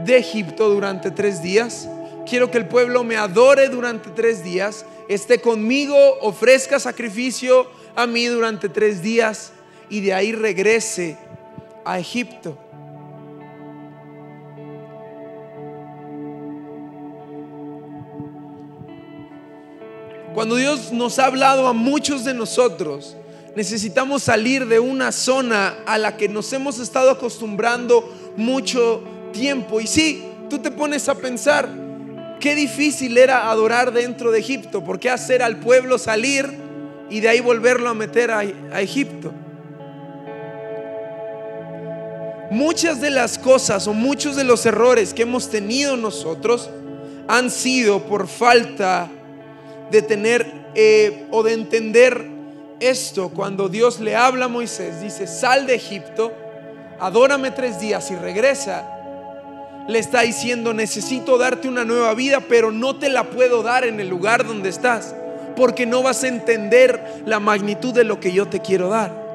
de 0.05 0.19
Egipto 0.19 0.69
durante 0.69 1.11
tres 1.11 1.43
días, 1.43 1.89
quiero 2.29 2.51
que 2.51 2.59
el 2.59 2.67
pueblo 2.67 3.05
me 3.05 3.17
adore 3.17 3.69
durante 3.69 4.11
tres 4.11 4.43
días, 4.45 4.85
esté 5.09 5.41
conmigo, 5.41 5.97
ofrezca 6.21 6.79
sacrificio 6.79 7.67
a 7.95 8.07
mí 8.07 8.27
durante 8.27 8.69
tres 8.69 9.01
días 9.03 9.53
y 9.89 10.01
de 10.01 10.13
ahí 10.13 10.33
regrese 10.33 11.17
a 11.85 11.99
Egipto. 11.99 12.59
Cuando 20.35 20.57
Dios 20.57 20.93
nos 20.93 21.19
ha 21.19 21.27
hablado 21.27 21.67
a 21.67 21.73
muchos 21.73 22.25
de 22.25 22.35
nosotros, 22.35 23.17
necesitamos 23.57 24.23
salir 24.23 24.67
de 24.67 24.79
una 24.79 25.11
zona 25.11 25.79
a 25.87 25.97
la 25.97 26.19
que 26.19 26.29
nos 26.29 26.53
hemos 26.53 26.79
estado 26.79 27.11
acostumbrando 27.11 28.07
mucho 28.37 29.03
tiempo. 29.33 29.81
Y 29.81 29.87
sí, 29.87 30.25
tú 30.51 30.59
te 30.59 30.71
pones 30.71 31.09
a 31.09 31.15
pensar, 31.15 31.67
qué 32.39 32.55
difícil 32.55 33.17
era 33.17 33.51
adorar 33.51 33.93
dentro 33.93 34.31
de 34.31 34.41
Egipto, 34.41 34.85
porque 34.85 35.09
hacer 35.09 35.43
al 35.43 35.59
pueblo 35.59 35.97
salir 35.97 36.47
y 37.09 37.21
de 37.21 37.31
ahí 37.31 37.41
volverlo 37.41 37.89
a 37.89 37.95
meter 37.95 38.31
a, 38.31 38.41
a 38.41 38.83
Egipto. 38.83 39.33
Muchas 42.51 43.01
de 43.01 43.11
las 43.11 43.39
cosas 43.39 43.89
o 43.89 43.95
muchos 43.95 44.37
de 44.37 44.45
los 44.45 44.67
errores 44.67 45.15
que 45.15 45.23
hemos 45.23 45.49
tenido 45.49 45.97
nosotros 45.97 46.69
han 47.27 47.51
sido 47.51 48.03
por 48.03 48.29
falta 48.29 49.11
de 49.91 50.03
tener 50.03 50.47
eh, 50.75 51.27
o 51.31 51.43
de 51.43 51.55
entender 51.55 52.36
esto. 52.81 53.31
Cuando 53.31 53.69
Dios 53.69 54.01
le 54.01 54.17
habla 54.17 54.47
a 54.47 54.49
Moisés, 54.49 55.01
dice, 55.01 55.27
sal 55.27 55.67
de 55.67 55.75
Egipto, 55.75 56.33
adórame 57.01 57.51
tres 57.51 57.81
días 57.81 58.11
y 58.11 58.17
regresa. 58.17 58.93
Le 59.89 59.99
está 59.99 60.23
diciendo, 60.23 60.75
necesito 60.75 61.39
darte 61.39 61.69
una 61.69 61.85
nueva 61.85 62.15
vida, 62.15 62.41
pero 62.49 62.73
no 62.73 62.97
te 62.97 63.09
la 63.09 63.25
puedo 63.25 63.63
dar 63.63 63.85
en 63.85 64.01
el 64.01 64.09
lugar 64.09 64.47
donde 64.47 64.69
estás, 64.69 65.15
porque 65.55 65.87
no 65.87 66.03
vas 66.03 66.25
a 66.25 66.29
entender 66.29 67.23
la 67.25 67.39
magnitud 67.39 67.95
de 67.95 68.05
lo 68.05 68.19
que 68.19 68.33
yo 68.33 68.47
te 68.47 68.61
quiero 68.61 68.89
dar. 68.89 69.27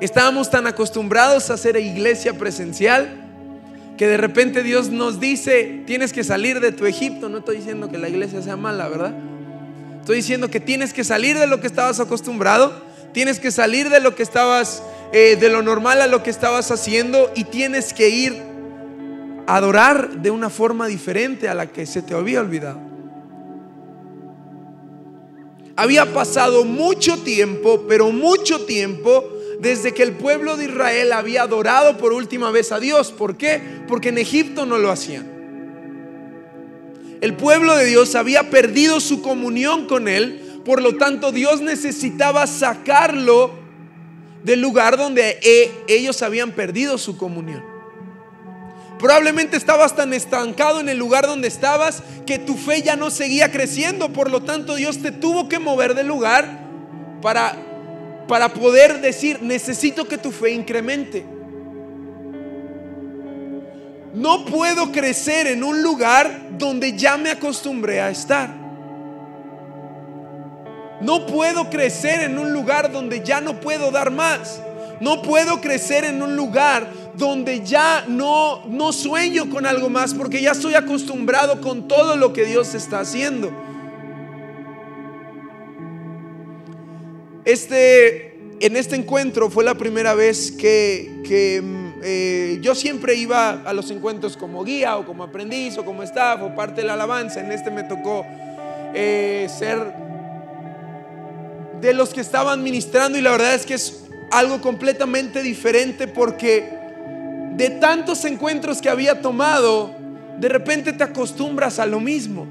Estábamos 0.00 0.50
tan 0.50 0.66
acostumbrados 0.66 1.50
a 1.50 1.54
hacer 1.54 1.76
iglesia 1.76 2.34
presencial 2.34 3.08
que 3.98 4.06
de 4.06 4.16
repente 4.16 4.62
Dios 4.62 4.88
nos 4.88 5.20
dice, 5.20 5.82
tienes 5.86 6.14
que 6.14 6.24
salir 6.24 6.60
de 6.60 6.72
tu 6.72 6.86
Egipto. 6.86 7.28
No 7.28 7.38
estoy 7.38 7.58
diciendo 7.58 7.90
que 7.90 7.98
la 7.98 8.08
iglesia 8.08 8.40
sea 8.40 8.56
mala, 8.56 8.88
¿verdad? 8.88 9.12
Estoy 10.00 10.16
diciendo 10.16 10.50
que 10.50 10.60
tienes 10.60 10.92
que 10.92 11.04
salir 11.04 11.38
de 11.38 11.46
lo 11.46 11.60
que 11.60 11.66
estabas 11.66 12.00
acostumbrado, 12.00 12.72
tienes 13.12 13.38
que 13.38 13.50
salir 13.50 13.90
de 13.90 14.00
lo 14.00 14.14
que 14.14 14.22
estabas, 14.22 14.82
eh, 15.12 15.36
de 15.38 15.50
lo 15.50 15.62
normal 15.62 16.00
a 16.00 16.06
lo 16.06 16.22
que 16.22 16.30
estabas 16.30 16.70
haciendo 16.70 17.30
y 17.36 17.44
tienes 17.44 17.92
que 17.92 18.08
ir 18.08 18.42
a 19.46 19.56
adorar 19.56 20.22
de 20.22 20.30
una 20.30 20.48
forma 20.48 20.86
diferente 20.86 21.48
a 21.48 21.54
la 21.54 21.66
que 21.66 21.84
se 21.84 22.02
te 22.02 22.14
había 22.14 22.40
olvidado. 22.40 22.80
Había 25.76 26.12
pasado 26.12 26.64
mucho 26.64 27.18
tiempo, 27.22 27.84
pero 27.86 28.10
mucho 28.10 28.64
tiempo 28.64 29.24
desde 29.60 29.92
que 29.92 30.02
el 30.02 30.12
pueblo 30.12 30.56
de 30.56 30.64
Israel 30.64 31.12
había 31.12 31.42
adorado 31.42 31.98
por 31.98 32.12
última 32.12 32.50
vez 32.50 32.72
a 32.72 32.80
Dios. 32.80 33.12
¿Por 33.12 33.36
qué? 33.36 33.60
Porque 33.86 34.08
en 34.08 34.18
Egipto 34.18 34.66
no 34.66 34.78
lo 34.78 34.90
hacían. 34.90 35.29
El 37.20 37.34
pueblo 37.34 37.76
de 37.76 37.84
Dios 37.84 38.14
había 38.14 38.50
perdido 38.50 39.00
su 39.00 39.22
comunión 39.22 39.86
con 39.86 40.08
Él, 40.08 40.60
por 40.64 40.82
lo 40.82 40.96
tanto 40.96 41.32
Dios 41.32 41.60
necesitaba 41.60 42.46
sacarlo 42.46 43.58
del 44.42 44.60
lugar 44.60 44.96
donde 44.96 45.38
e, 45.42 45.70
ellos 45.88 46.22
habían 46.22 46.52
perdido 46.52 46.96
su 46.96 47.16
comunión. 47.16 47.62
Probablemente 48.98 49.56
estabas 49.56 49.96
tan 49.96 50.12
estancado 50.12 50.80
en 50.80 50.88
el 50.88 50.98
lugar 50.98 51.26
donde 51.26 51.48
estabas 51.48 52.02
que 52.26 52.38
tu 52.38 52.56
fe 52.56 52.82
ya 52.82 52.96
no 52.96 53.10
seguía 53.10 53.50
creciendo, 53.50 54.12
por 54.12 54.30
lo 54.30 54.42
tanto 54.42 54.74
Dios 54.74 54.98
te 54.98 55.10
tuvo 55.10 55.48
que 55.48 55.58
mover 55.58 55.94
del 55.94 56.06
lugar 56.06 56.68
para 57.22 57.70
para 58.30 58.50
poder 58.54 59.00
decir, 59.00 59.42
necesito 59.42 60.06
que 60.06 60.16
tu 60.16 60.30
fe 60.30 60.52
incremente. 60.52 61.26
No 64.12 64.44
puedo 64.44 64.90
crecer 64.92 65.46
en 65.46 65.62
un 65.62 65.82
lugar 65.82 66.58
donde 66.58 66.96
ya 66.96 67.16
me 67.16 67.30
acostumbré 67.30 68.00
a 68.00 68.10
estar. 68.10 68.50
No 71.00 71.26
puedo 71.26 71.70
crecer 71.70 72.20
en 72.20 72.38
un 72.38 72.52
lugar 72.52 72.92
donde 72.92 73.22
ya 73.24 73.40
no 73.40 73.60
puedo 73.60 73.90
dar 73.90 74.10
más. 74.10 74.60
No 75.00 75.22
puedo 75.22 75.60
crecer 75.60 76.04
en 76.04 76.22
un 76.22 76.36
lugar 76.36 76.92
donde 77.14 77.64
ya 77.64 78.04
no, 78.06 78.66
no 78.66 78.92
sueño 78.92 79.48
con 79.48 79.64
algo 79.64 79.88
más 79.88 80.12
porque 80.12 80.42
ya 80.42 80.52
estoy 80.52 80.74
acostumbrado 80.74 81.60
con 81.60 81.88
todo 81.88 82.16
lo 82.16 82.32
que 82.32 82.44
Dios 82.44 82.74
está 82.74 83.00
haciendo. 83.00 83.50
Este, 87.44 88.38
en 88.60 88.76
este 88.76 88.96
encuentro 88.96 89.50
fue 89.50 89.64
la 89.64 89.74
primera 89.74 90.14
vez 90.14 90.52
que, 90.52 91.62
mm, 91.64 91.89
eh, 92.02 92.58
yo 92.62 92.74
siempre 92.74 93.14
iba 93.14 93.62
a 93.64 93.72
los 93.72 93.90
encuentros 93.90 94.36
como 94.36 94.64
guía 94.64 94.96
o 94.96 95.04
como 95.04 95.24
aprendiz 95.24 95.76
o 95.78 95.84
como 95.84 96.02
staff 96.02 96.40
o 96.42 96.54
parte 96.54 96.80
de 96.80 96.86
la 96.86 96.94
alabanza. 96.94 97.40
En 97.40 97.52
este 97.52 97.70
me 97.70 97.84
tocó 97.84 98.24
eh, 98.94 99.46
ser 99.50 99.92
de 101.80 101.94
los 101.94 102.10
que 102.10 102.20
estaban 102.20 102.62
ministrando 102.62 103.18
y 103.18 103.22
la 103.22 103.30
verdad 103.30 103.54
es 103.54 103.66
que 103.66 103.74
es 103.74 104.04
algo 104.30 104.60
completamente 104.60 105.42
diferente 105.42 106.06
porque 106.06 106.78
de 107.56 107.70
tantos 107.70 108.24
encuentros 108.24 108.80
que 108.80 108.88
había 108.88 109.20
tomado, 109.20 109.94
de 110.38 110.48
repente 110.48 110.92
te 110.92 111.04
acostumbras 111.04 111.78
a 111.78 111.86
lo 111.86 112.00
mismo. 112.00 112.46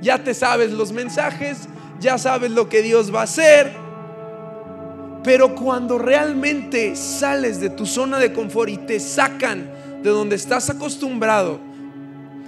Ya 0.00 0.22
te 0.22 0.34
sabes 0.34 0.72
los 0.72 0.92
mensajes, 0.92 1.68
ya 2.00 2.18
sabes 2.18 2.50
lo 2.50 2.68
que 2.68 2.82
Dios 2.82 3.14
va 3.14 3.20
a 3.20 3.24
hacer. 3.24 3.72
Pero 5.22 5.54
cuando 5.54 5.98
realmente 5.98 6.96
sales 6.96 7.60
de 7.60 7.70
tu 7.70 7.84
zona 7.84 8.18
de 8.18 8.32
confort 8.32 8.70
y 8.70 8.78
te 8.78 9.00
sacan 9.00 9.70
de 10.02 10.10
donde 10.10 10.36
estás 10.36 10.70
acostumbrado 10.70 11.60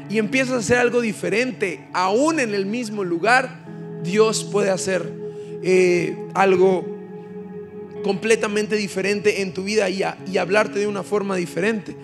y 0.08 0.18
empiezas 0.18 0.54
a 0.54 0.58
hacer 0.58 0.78
algo 0.78 1.00
diferente, 1.00 1.86
aún 1.92 2.40
en 2.40 2.54
el 2.54 2.66
mismo 2.66 3.04
lugar, 3.04 3.64
Dios 4.02 4.44
puede 4.44 4.70
hacer 4.70 5.10
eh, 5.62 6.16
algo 6.34 6.84
completamente 8.02 8.76
diferente 8.76 9.42
en 9.42 9.54
tu 9.54 9.64
vida 9.64 9.88
y, 9.90 10.02
y 10.30 10.38
hablarte 10.38 10.78
de 10.78 10.86
una 10.86 11.02
forma 11.02 11.36
diferente. 11.36 11.94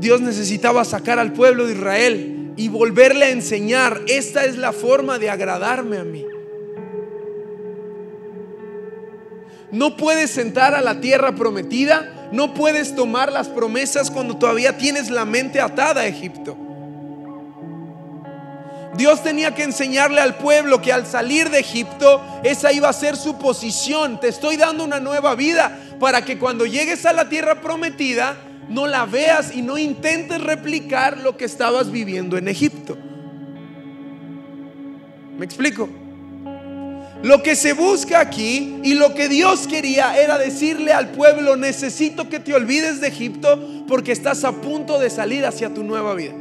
Dios 0.00 0.20
necesitaba 0.20 0.84
sacar 0.84 1.18
al 1.18 1.32
pueblo 1.32 1.66
de 1.66 1.74
Israel 1.74 2.52
y 2.56 2.68
volverle 2.68 3.26
a 3.26 3.30
enseñar, 3.30 4.00
esta 4.06 4.44
es 4.44 4.56
la 4.56 4.72
forma 4.72 5.18
de 5.18 5.30
agradarme 5.30 5.98
a 5.98 6.04
mí. 6.04 6.24
No 9.74 9.96
puedes 9.96 10.38
entrar 10.38 10.72
a 10.76 10.80
la 10.80 11.00
tierra 11.00 11.34
prometida, 11.34 12.28
no 12.30 12.54
puedes 12.54 12.94
tomar 12.94 13.32
las 13.32 13.48
promesas 13.48 14.08
cuando 14.08 14.36
todavía 14.36 14.78
tienes 14.78 15.10
la 15.10 15.24
mente 15.24 15.60
atada 15.60 16.02
a 16.02 16.06
Egipto. 16.06 16.56
Dios 18.96 19.24
tenía 19.24 19.52
que 19.52 19.64
enseñarle 19.64 20.20
al 20.20 20.36
pueblo 20.36 20.80
que 20.80 20.92
al 20.92 21.06
salir 21.06 21.50
de 21.50 21.58
Egipto, 21.58 22.22
esa 22.44 22.72
iba 22.72 22.88
a 22.88 22.92
ser 22.92 23.16
su 23.16 23.36
posición. 23.36 24.20
Te 24.20 24.28
estoy 24.28 24.56
dando 24.56 24.84
una 24.84 25.00
nueva 25.00 25.34
vida 25.34 25.76
para 25.98 26.24
que 26.24 26.38
cuando 26.38 26.66
llegues 26.66 27.04
a 27.04 27.12
la 27.12 27.28
tierra 27.28 27.60
prometida, 27.60 28.36
no 28.68 28.86
la 28.86 29.06
veas 29.06 29.56
y 29.56 29.62
no 29.62 29.76
intentes 29.76 30.40
replicar 30.40 31.18
lo 31.18 31.36
que 31.36 31.46
estabas 31.46 31.90
viviendo 31.90 32.38
en 32.38 32.46
Egipto. 32.46 32.96
¿Me 35.36 35.44
explico? 35.44 35.88
Lo 37.24 37.42
que 37.42 37.56
se 37.56 37.72
busca 37.72 38.20
aquí 38.20 38.80
y 38.82 38.92
lo 38.92 39.14
que 39.14 39.30
Dios 39.30 39.66
quería 39.66 40.14
era 40.20 40.36
decirle 40.36 40.92
al 40.92 41.08
pueblo, 41.12 41.56
necesito 41.56 42.28
que 42.28 42.38
te 42.38 42.52
olvides 42.52 43.00
de 43.00 43.08
Egipto 43.08 43.58
porque 43.88 44.12
estás 44.12 44.44
a 44.44 44.52
punto 44.52 44.98
de 44.98 45.08
salir 45.08 45.46
hacia 45.46 45.72
tu 45.72 45.84
nueva 45.84 46.12
vida. 46.14 46.34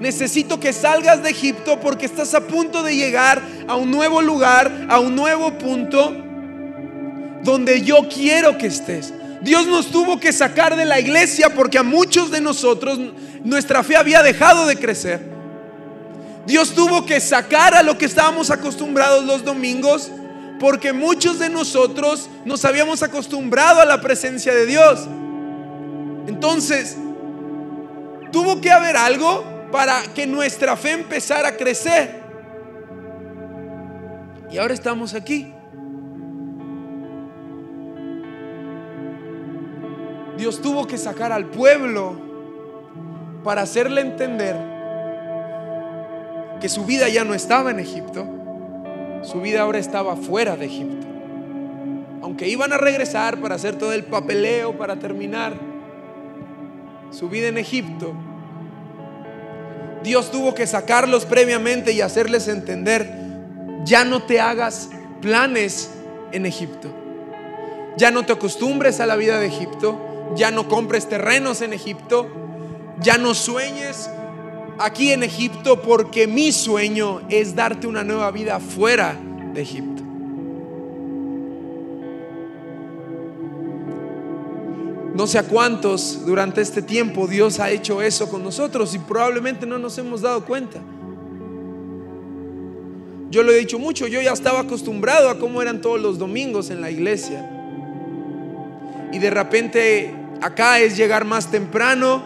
Necesito 0.00 0.58
que 0.58 0.72
salgas 0.72 1.22
de 1.22 1.30
Egipto 1.30 1.78
porque 1.78 2.06
estás 2.06 2.34
a 2.34 2.40
punto 2.40 2.82
de 2.82 2.96
llegar 2.96 3.40
a 3.68 3.76
un 3.76 3.92
nuevo 3.92 4.20
lugar, 4.20 4.86
a 4.88 4.98
un 4.98 5.14
nuevo 5.14 5.56
punto 5.56 6.12
donde 7.44 7.82
yo 7.82 8.08
quiero 8.12 8.58
que 8.58 8.66
estés. 8.66 9.14
Dios 9.42 9.68
nos 9.68 9.86
tuvo 9.92 10.18
que 10.18 10.32
sacar 10.32 10.74
de 10.74 10.84
la 10.84 10.98
iglesia 10.98 11.54
porque 11.54 11.78
a 11.78 11.84
muchos 11.84 12.32
de 12.32 12.40
nosotros 12.40 12.98
nuestra 13.44 13.84
fe 13.84 13.94
había 13.94 14.24
dejado 14.24 14.66
de 14.66 14.74
crecer. 14.74 15.37
Dios 16.48 16.74
tuvo 16.74 17.04
que 17.04 17.20
sacar 17.20 17.74
a 17.74 17.82
lo 17.82 17.98
que 17.98 18.06
estábamos 18.06 18.50
acostumbrados 18.50 19.22
los 19.26 19.44
domingos 19.44 20.10
porque 20.58 20.94
muchos 20.94 21.38
de 21.38 21.50
nosotros 21.50 22.30
nos 22.46 22.64
habíamos 22.64 23.02
acostumbrado 23.02 23.82
a 23.82 23.84
la 23.84 24.00
presencia 24.00 24.54
de 24.54 24.64
Dios. 24.64 25.06
Entonces, 26.26 26.96
tuvo 28.32 28.62
que 28.62 28.70
haber 28.70 28.96
algo 28.96 29.44
para 29.70 30.02
que 30.14 30.26
nuestra 30.26 30.74
fe 30.74 30.92
empezara 30.92 31.50
a 31.50 31.56
crecer. 31.58 32.22
Y 34.50 34.56
ahora 34.56 34.72
estamos 34.72 35.12
aquí. 35.12 35.52
Dios 40.38 40.62
tuvo 40.62 40.86
que 40.86 40.96
sacar 40.96 41.30
al 41.30 41.44
pueblo 41.50 42.18
para 43.44 43.60
hacerle 43.60 44.00
entender 44.00 44.77
que 46.60 46.68
su 46.68 46.84
vida 46.84 47.08
ya 47.08 47.24
no 47.24 47.34
estaba 47.34 47.70
en 47.70 47.80
Egipto, 47.80 48.26
su 49.22 49.40
vida 49.40 49.62
ahora 49.62 49.78
estaba 49.78 50.16
fuera 50.16 50.56
de 50.56 50.66
Egipto. 50.66 51.06
Aunque 52.22 52.48
iban 52.48 52.72
a 52.72 52.78
regresar 52.78 53.40
para 53.40 53.54
hacer 53.54 53.76
todo 53.76 53.92
el 53.92 54.04
papeleo, 54.04 54.76
para 54.76 54.96
terminar 54.96 55.54
su 57.10 57.28
vida 57.28 57.48
en 57.48 57.58
Egipto, 57.58 58.12
Dios 60.02 60.30
tuvo 60.30 60.54
que 60.54 60.66
sacarlos 60.66 61.24
previamente 61.24 61.92
y 61.92 62.00
hacerles 62.00 62.48
entender, 62.48 63.08
ya 63.84 64.04
no 64.04 64.22
te 64.22 64.40
hagas 64.40 64.90
planes 65.20 65.90
en 66.32 66.46
Egipto, 66.46 66.88
ya 67.96 68.10
no 68.10 68.24
te 68.24 68.32
acostumbres 68.32 69.00
a 69.00 69.06
la 69.06 69.16
vida 69.16 69.38
de 69.38 69.46
Egipto, 69.46 69.98
ya 70.34 70.50
no 70.50 70.68
compres 70.68 71.08
terrenos 71.08 71.62
en 71.62 71.72
Egipto, 71.72 72.28
ya 73.00 73.18
no 73.18 73.34
sueñes 73.34 74.10
aquí 74.78 75.12
en 75.12 75.22
Egipto 75.22 75.82
porque 75.82 76.26
mi 76.26 76.52
sueño 76.52 77.22
es 77.28 77.54
darte 77.54 77.86
una 77.86 78.04
nueva 78.04 78.30
vida 78.30 78.60
fuera 78.60 79.18
de 79.52 79.62
Egipto. 79.62 80.02
No 85.14 85.26
sé 85.26 85.38
a 85.38 85.42
cuántos 85.42 86.24
durante 86.24 86.60
este 86.60 86.80
tiempo 86.80 87.26
Dios 87.26 87.58
ha 87.58 87.70
hecho 87.70 88.00
eso 88.00 88.28
con 88.30 88.44
nosotros 88.44 88.94
y 88.94 89.00
probablemente 89.00 89.66
no 89.66 89.78
nos 89.78 89.98
hemos 89.98 90.20
dado 90.20 90.44
cuenta. 90.44 90.80
Yo 93.30 93.42
lo 93.42 93.52
he 93.52 93.58
dicho 93.58 93.78
mucho, 93.78 94.06
yo 94.06 94.22
ya 94.22 94.32
estaba 94.32 94.60
acostumbrado 94.60 95.28
a 95.28 95.38
cómo 95.38 95.60
eran 95.60 95.80
todos 95.80 96.00
los 96.00 96.18
domingos 96.18 96.70
en 96.70 96.80
la 96.80 96.90
iglesia. 96.90 97.50
Y 99.12 99.18
de 99.18 99.30
repente 99.30 100.14
acá 100.40 100.78
es 100.78 100.96
llegar 100.96 101.24
más 101.24 101.50
temprano 101.50 102.22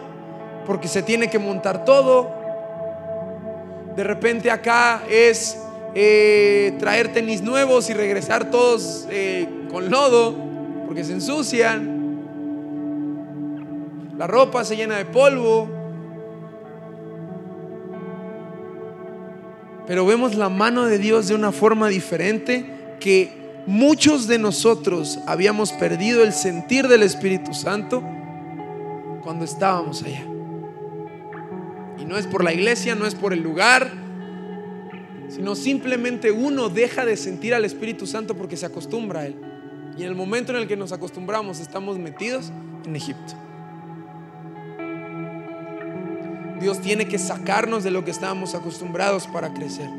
porque 0.67 0.87
se 0.87 1.01
tiene 1.01 1.29
que 1.29 1.39
montar 1.39 1.85
todo, 1.85 2.42
de 3.95 4.03
repente 4.03 4.49
acá 4.49 5.03
es 5.09 5.57
eh, 5.95 6.75
traer 6.79 7.13
tenis 7.13 7.41
nuevos 7.41 7.89
y 7.89 7.93
regresar 7.93 8.49
todos 8.49 9.07
eh, 9.11 9.47
con 9.69 9.89
lodo 9.91 10.35
porque 10.85 11.03
se 11.03 11.13
ensucian. 11.13 12.01
La 14.17 14.27
ropa 14.27 14.63
se 14.63 14.75
llena 14.75 14.97
de 14.97 15.05
polvo. 15.05 15.67
Pero 19.85 20.05
vemos 20.05 20.35
la 20.35 20.49
mano 20.49 20.85
de 20.85 20.97
Dios 20.97 21.27
de 21.27 21.35
una 21.35 21.51
forma 21.51 21.89
diferente 21.89 22.95
que 22.99 23.63
muchos 23.65 24.27
de 24.27 24.39
nosotros 24.39 25.19
habíamos 25.27 25.73
perdido 25.73 26.23
el 26.23 26.31
sentir 26.31 26.87
del 26.87 27.03
Espíritu 27.03 27.53
Santo 27.53 28.01
cuando 29.23 29.45
estábamos 29.45 30.01
allá. 30.03 30.32
Y 32.03 32.05
no 32.05 32.17
es 32.17 32.27
por 32.27 32.43
la 32.43 32.51
iglesia, 32.51 32.95
no 32.95 33.05
es 33.05 33.15
por 33.15 33.31
el 33.31 33.41
lugar, 33.41 33.89
sino 35.29 35.55
simplemente 35.55 36.31
uno 36.31 36.67
deja 36.67 37.05
de 37.05 37.15
sentir 37.15 37.55
al 37.55 37.63
Espíritu 37.63 38.05
Santo 38.05 38.35
porque 38.35 38.57
se 38.57 38.65
acostumbra 38.65 39.21
a 39.21 39.27
Él. 39.27 39.37
Y 39.97 40.01
en 40.03 40.09
el 40.09 40.15
momento 40.15 40.51
en 40.51 40.57
el 40.57 40.67
que 40.67 40.75
nos 40.75 40.91
acostumbramos 40.91 41.61
estamos 41.61 41.97
metidos 41.97 42.51
en 42.85 42.97
Egipto. 42.97 43.35
Dios 46.59 46.81
tiene 46.81 47.07
que 47.07 47.17
sacarnos 47.17 47.85
de 47.85 47.91
lo 47.91 48.03
que 48.03 48.11
estábamos 48.11 48.53
acostumbrados 48.53 49.25
para 49.27 49.53
crecer. 49.53 49.89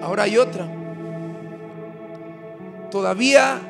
Ahora 0.00 0.22
hay 0.22 0.38
otra. 0.38 0.68
Todavía 2.92 3.60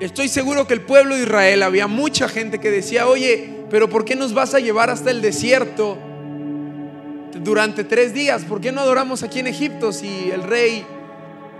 Estoy 0.00 0.28
seguro 0.28 0.66
que 0.66 0.74
el 0.74 0.80
pueblo 0.80 1.14
de 1.14 1.22
Israel 1.22 1.62
había 1.62 1.86
mucha 1.86 2.28
gente 2.28 2.58
que 2.58 2.70
decía, 2.70 3.06
oye, 3.06 3.64
pero 3.70 3.88
¿por 3.88 4.04
qué 4.04 4.16
nos 4.16 4.34
vas 4.34 4.54
a 4.54 4.58
llevar 4.58 4.90
hasta 4.90 5.10
el 5.10 5.22
desierto 5.22 5.96
durante 7.42 7.84
tres 7.84 8.12
días? 8.12 8.42
¿Por 8.42 8.60
qué 8.60 8.72
no 8.72 8.80
adoramos 8.80 9.22
aquí 9.22 9.38
en 9.38 9.46
Egipto 9.46 9.92
si 9.92 10.30
el 10.30 10.42
rey 10.42 10.84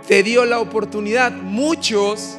te 0.07 0.23
dio 0.23 0.45
la 0.45 0.59
oportunidad? 0.59 1.31
Muchos, 1.31 2.37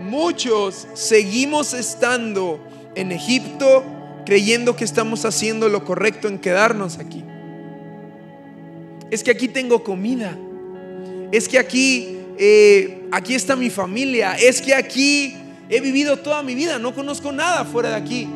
muchos 0.00 0.86
seguimos 0.94 1.74
estando 1.74 2.60
en 2.94 3.12
Egipto 3.12 3.84
creyendo 4.24 4.76
que 4.76 4.84
estamos 4.84 5.24
haciendo 5.24 5.68
lo 5.68 5.84
correcto 5.84 6.28
en 6.28 6.38
quedarnos 6.38 6.98
aquí. 6.98 7.24
Es 9.10 9.24
que 9.24 9.32
aquí 9.32 9.48
tengo 9.48 9.82
comida. 9.82 10.38
Es 11.32 11.48
que 11.48 11.58
aquí 11.58 12.19
eh, 12.42 13.06
aquí 13.12 13.34
está 13.34 13.54
mi 13.54 13.68
familia, 13.68 14.34
es 14.34 14.62
que 14.62 14.74
aquí 14.74 15.36
he 15.68 15.78
vivido 15.82 16.16
toda 16.16 16.42
mi 16.42 16.54
vida, 16.54 16.78
no 16.78 16.94
conozco 16.94 17.32
nada 17.32 17.66
fuera 17.66 17.90
de 17.90 17.96
aquí. 17.96 18.26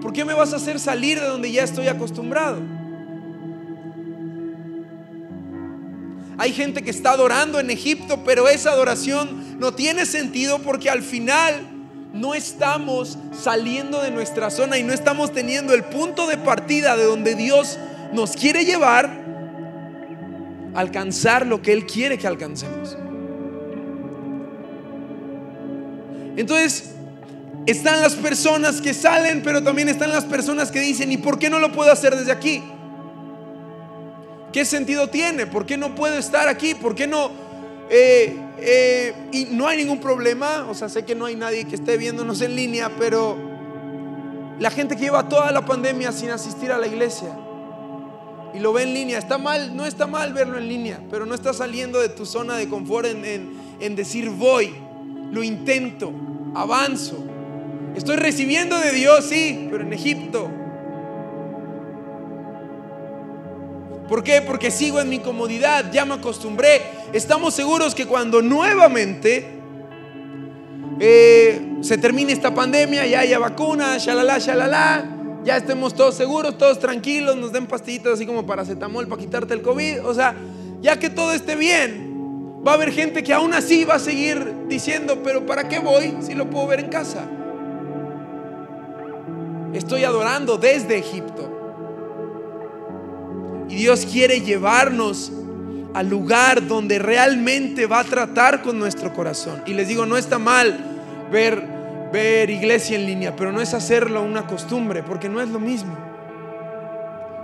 ¿Por 0.00 0.14
qué 0.14 0.24
me 0.24 0.32
vas 0.32 0.54
a 0.54 0.56
hacer 0.56 0.80
salir 0.80 1.20
de 1.20 1.26
donde 1.26 1.52
ya 1.52 1.62
estoy 1.62 1.88
acostumbrado? 1.88 2.62
Hay 6.38 6.54
gente 6.54 6.80
que 6.80 6.88
está 6.88 7.10
adorando 7.10 7.60
en 7.60 7.70
Egipto, 7.70 8.24
pero 8.24 8.48
esa 8.48 8.70
adoración 8.70 9.58
no 9.60 9.74
tiene 9.74 10.06
sentido 10.06 10.60
porque 10.60 10.88
al 10.88 11.02
final 11.02 11.68
no 12.14 12.32
estamos 12.32 13.18
saliendo 13.38 14.00
de 14.00 14.10
nuestra 14.10 14.48
zona 14.48 14.78
y 14.78 14.84
no 14.84 14.94
estamos 14.94 15.34
teniendo 15.34 15.74
el 15.74 15.84
punto 15.84 16.26
de 16.26 16.38
partida 16.38 16.96
de 16.96 17.04
donde 17.04 17.34
Dios 17.34 17.78
nos 18.14 18.32
quiere 18.32 18.64
llevar 18.64 19.19
alcanzar 20.74 21.46
lo 21.46 21.62
que 21.62 21.72
Él 21.72 21.86
quiere 21.86 22.18
que 22.18 22.26
alcancemos. 22.26 22.96
Entonces, 26.36 26.92
están 27.66 28.00
las 28.00 28.14
personas 28.14 28.80
que 28.80 28.94
salen, 28.94 29.42
pero 29.42 29.62
también 29.62 29.88
están 29.88 30.10
las 30.10 30.24
personas 30.24 30.70
que 30.70 30.80
dicen, 30.80 31.12
¿y 31.12 31.18
por 31.18 31.38
qué 31.38 31.50
no 31.50 31.58
lo 31.58 31.72
puedo 31.72 31.92
hacer 31.92 32.16
desde 32.16 32.32
aquí? 32.32 32.62
¿Qué 34.52 34.64
sentido 34.64 35.08
tiene? 35.08 35.46
¿Por 35.46 35.66
qué 35.66 35.76
no 35.76 35.94
puedo 35.94 36.18
estar 36.18 36.48
aquí? 36.48 36.74
¿Por 36.74 36.94
qué 36.94 37.06
no? 37.06 37.30
Eh, 37.90 38.36
eh, 38.58 39.14
y 39.32 39.46
no 39.50 39.66
hay 39.66 39.76
ningún 39.78 40.00
problema, 40.00 40.66
o 40.68 40.74
sea, 40.74 40.88
sé 40.88 41.04
que 41.04 41.14
no 41.14 41.26
hay 41.26 41.36
nadie 41.36 41.64
que 41.64 41.74
esté 41.74 41.96
viéndonos 41.96 42.40
en 42.40 42.56
línea, 42.56 42.90
pero 42.98 43.36
la 44.58 44.70
gente 44.70 44.96
que 44.96 45.02
lleva 45.02 45.28
toda 45.28 45.50
la 45.50 45.64
pandemia 45.64 46.12
sin 46.12 46.30
asistir 46.30 46.70
a 46.72 46.78
la 46.78 46.86
iglesia 46.86 47.36
y 48.54 48.58
lo 48.58 48.72
ve 48.72 48.82
en 48.82 48.94
línea, 48.94 49.18
está 49.18 49.38
mal, 49.38 49.76
no 49.76 49.86
está 49.86 50.06
mal 50.06 50.32
verlo 50.32 50.58
en 50.58 50.68
línea, 50.68 51.00
pero 51.10 51.26
no 51.26 51.34
está 51.34 51.52
saliendo 51.52 52.00
de 52.00 52.08
tu 52.08 52.26
zona 52.26 52.56
de 52.56 52.68
confort 52.68 53.06
en, 53.06 53.50
en 53.80 53.96
decir 53.96 54.30
voy, 54.30 54.74
lo 55.30 55.42
intento, 55.42 56.12
avanzo. 56.54 57.24
Estoy 57.94 58.16
recibiendo 58.16 58.78
de 58.78 58.92
Dios, 58.92 59.24
sí, 59.24 59.68
pero 59.70 59.82
en 59.84 59.92
Egipto. 59.92 60.50
¿Por 64.08 64.24
qué? 64.24 64.42
Porque 64.42 64.72
sigo 64.72 65.00
en 65.00 65.08
mi 65.08 65.20
comodidad, 65.20 65.92
ya 65.92 66.04
me 66.04 66.14
acostumbré. 66.14 66.82
Estamos 67.12 67.54
seguros 67.54 67.94
que 67.94 68.06
cuando 68.06 68.42
nuevamente 68.42 69.60
eh, 70.98 71.78
se 71.80 71.96
termine 71.96 72.32
esta 72.32 72.52
pandemia, 72.52 73.06
ya 73.06 73.20
haya 73.20 73.38
vacuna, 73.38 73.98
shalala, 73.98 74.38
shalala, 74.38 75.19
ya 75.44 75.56
estemos 75.56 75.94
todos 75.94 76.14
seguros, 76.14 76.58
todos 76.58 76.78
tranquilos, 76.78 77.36
nos 77.36 77.52
den 77.52 77.66
pastillitas 77.66 78.14
así 78.14 78.26
como 78.26 78.46
paracetamol 78.46 79.08
para 79.08 79.20
quitarte 79.20 79.54
el 79.54 79.62
COVID. 79.62 80.04
O 80.04 80.14
sea, 80.14 80.34
ya 80.80 80.98
que 80.98 81.10
todo 81.10 81.32
esté 81.32 81.56
bien, 81.56 82.62
va 82.66 82.72
a 82.72 82.74
haber 82.74 82.92
gente 82.92 83.22
que 83.22 83.32
aún 83.32 83.54
así 83.54 83.84
va 83.84 83.94
a 83.94 83.98
seguir 83.98 84.66
diciendo, 84.68 85.20
pero 85.22 85.46
¿para 85.46 85.68
qué 85.68 85.78
voy 85.78 86.16
si 86.20 86.34
lo 86.34 86.50
puedo 86.50 86.66
ver 86.66 86.80
en 86.80 86.88
casa? 86.88 87.26
Estoy 89.72 90.04
adorando 90.04 90.58
desde 90.58 90.98
Egipto. 90.98 91.48
Y 93.68 93.76
Dios 93.76 94.04
quiere 94.04 94.40
llevarnos 94.40 95.32
al 95.94 96.08
lugar 96.08 96.66
donde 96.66 96.98
realmente 96.98 97.86
va 97.86 98.00
a 98.00 98.04
tratar 98.04 98.62
con 98.62 98.78
nuestro 98.78 99.12
corazón. 99.12 99.62
Y 99.66 99.74
les 99.74 99.88
digo, 99.88 100.06
no 100.06 100.16
está 100.16 100.38
mal 100.38 100.78
ver, 101.30 101.79
ver 102.12 102.50
iglesia 102.50 102.96
en 102.96 103.06
línea, 103.06 103.36
pero 103.36 103.52
no 103.52 103.60
es 103.60 103.74
hacerlo 103.74 104.22
una 104.22 104.46
costumbre, 104.46 105.02
porque 105.02 105.28
no 105.28 105.40
es 105.40 105.48
lo 105.48 105.60
mismo. 105.60 105.96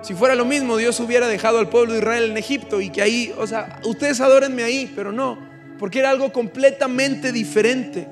Si 0.02 0.14
fuera 0.14 0.34
lo 0.34 0.44
mismo, 0.44 0.76
Dios 0.76 1.00
hubiera 1.00 1.26
dejado 1.26 1.58
al 1.58 1.68
pueblo 1.68 1.92
de 1.92 1.98
Israel 1.98 2.30
en 2.30 2.36
Egipto 2.36 2.80
y 2.80 2.90
que 2.90 3.02
ahí, 3.02 3.34
o 3.36 3.46
sea, 3.46 3.80
ustedes 3.84 4.20
adórenme 4.20 4.62
ahí, 4.62 4.92
pero 4.94 5.10
no, 5.10 5.38
porque 5.78 5.98
era 5.98 6.10
algo 6.10 6.32
completamente 6.32 7.32
diferente. 7.32 8.06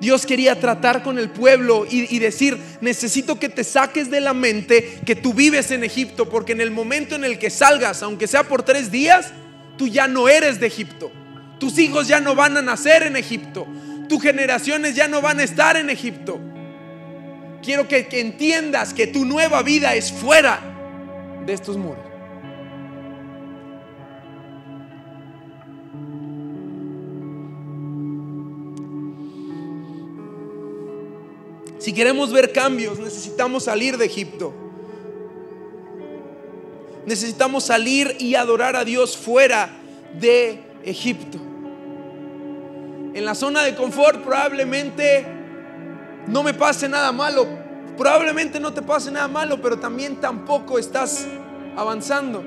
Dios 0.00 0.26
quería 0.26 0.60
tratar 0.60 1.02
con 1.02 1.18
el 1.18 1.30
pueblo 1.30 1.86
y, 1.90 2.18
decir, 2.18 2.58
necesito 2.80 3.38
que 3.38 3.48
te 3.48 3.64
saques 3.64 4.10
de 4.10 4.20
la 4.20 4.34
mente 4.34 5.00
que 5.04 5.16
tú 5.16 5.32
vives 5.32 5.70
en 5.70 5.84
Egipto, 5.84 6.28
porque 6.28 6.52
en 6.52 6.60
el 6.60 6.70
momento 6.70 7.14
en 7.14 7.24
el 7.24 7.38
que 7.38 7.50
salgas, 7.50 8.02
aunque 8.02 8.26
sea 8.26 8.44
por 8.44 8.62
tres 8.62 8.90
días, 8.90 9.32
tú 9.78 9.88
ya 9.88 10.06
no 10.06 10.28
eres 10.28 10.60
de 10.60 10.66
Egipto. 10.66 11.10
Tus 11.58 11.78
hijos 11.78 12.08
ya 12.08 12.20
no 12.20 12.34
van 12.34 12.58
a 12.58 12.62
nacer 12.62 13.04
en 13.04 13.16
Egipto. 13.16 13.66
Tus 14.08 14.22
generaciones 14.22 14.94
ya 14.94 15.08
no 15.08 15.20
van 15.20 15.40
a 15.40 15.42
estar 15.42 15.76
en 15.76 15.90
Egipto. 15.90 16.38
Quiero 17.62 17.88
que 17.88 18.06
entiendas 18.12 18.94
que 18.94 19.06
tu 19.06 19.24
nueva 19.24 19.62
vida 19.62 19.94
es 19.94 20.12
fuera 20.12 20.60
de 21.44 21.52
estos 21.52 21.76
muros. 21.76 22.06
Si 31.86 31.92
queremos 31.92 32.32
ver 32.32 32.50
cambios, 32.50 32.98
necesitamos 32.98 33.62
salir 33.62 33.96
de 33.96 34.06
Egipto. 34.06 34.52
Necesitamos 37.06 37.62
salir 37.62 38.16
y 38.18 38.34
adorar 38.34 38.74
a 38.74 38.84
Dios 38.84 39.16
fuera 39.16 39.70
de 40.18 40.64
Egipto. 40.82 41.38
En 43.16 43.24
la 43.24 43.34
zona 43.34 43.62
de 43.62 43.74
confort 43.74 44.22
probablemente 44.22 45.24
no 46.26 46.42
me 46.42 46.52
pase 46.52 46.86
nada 46.86 47.12
malo. 47.12 47.46
Probablemente 47.96 48.60
no 48.60 48.74
te 48.74 48.82
pase 48.82 49.10
nada 49.10 49.26
malo, 49.26 49.58
pero 49.62 49.78
también 49.78 50.20
tampoco 50.20 50.78
estás 50.78 51.26
avanzando. 51.78 52.44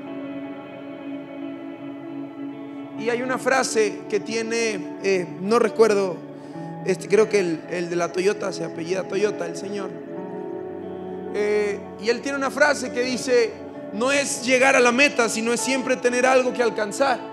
Y 3.00 3.10
hay 3.10 3.20
una 3.20 3.36
frase 3.36 4.02
que 4.08 4.20
tiene, 4.20 4.98
eh, 5.02 5.26
no 5.40 5.58
recuerdo 5.58 6.16
este, 6.86 7.08
creo 7.08 7.28
que 7.28 7.40
el, 7.40 7.90
de 7.90 7.96
la 7.96 8.12
Toyota 8.12 8.52
se 8.52 8.64
apellida 8.64 9.08
Toyota, 9.08 9.46
el 9.46 9.56
señor. 9.56 9.90
Eh, 11.34 11.80
y 12.00 12.10
él 12.10 12.20
tiene 12.20 12.38
una 12.38 12.52
frase 12.52 12.92
que 12.92 13.02
dice, 13.02 13.54
no 13.92 14.12
es 14.12 14.46
llegar 14.46 14.76
a 14.76 14.80
la 14.80 14.92
meta, 14.92 15.28
sino 15.28 15.52
es 15.52 15.58
siempre 15.58 15.96
tener 15.96 16.26
algo 16.26 16.52
que 16.52 16.62
alcanzar. 16.62 17.29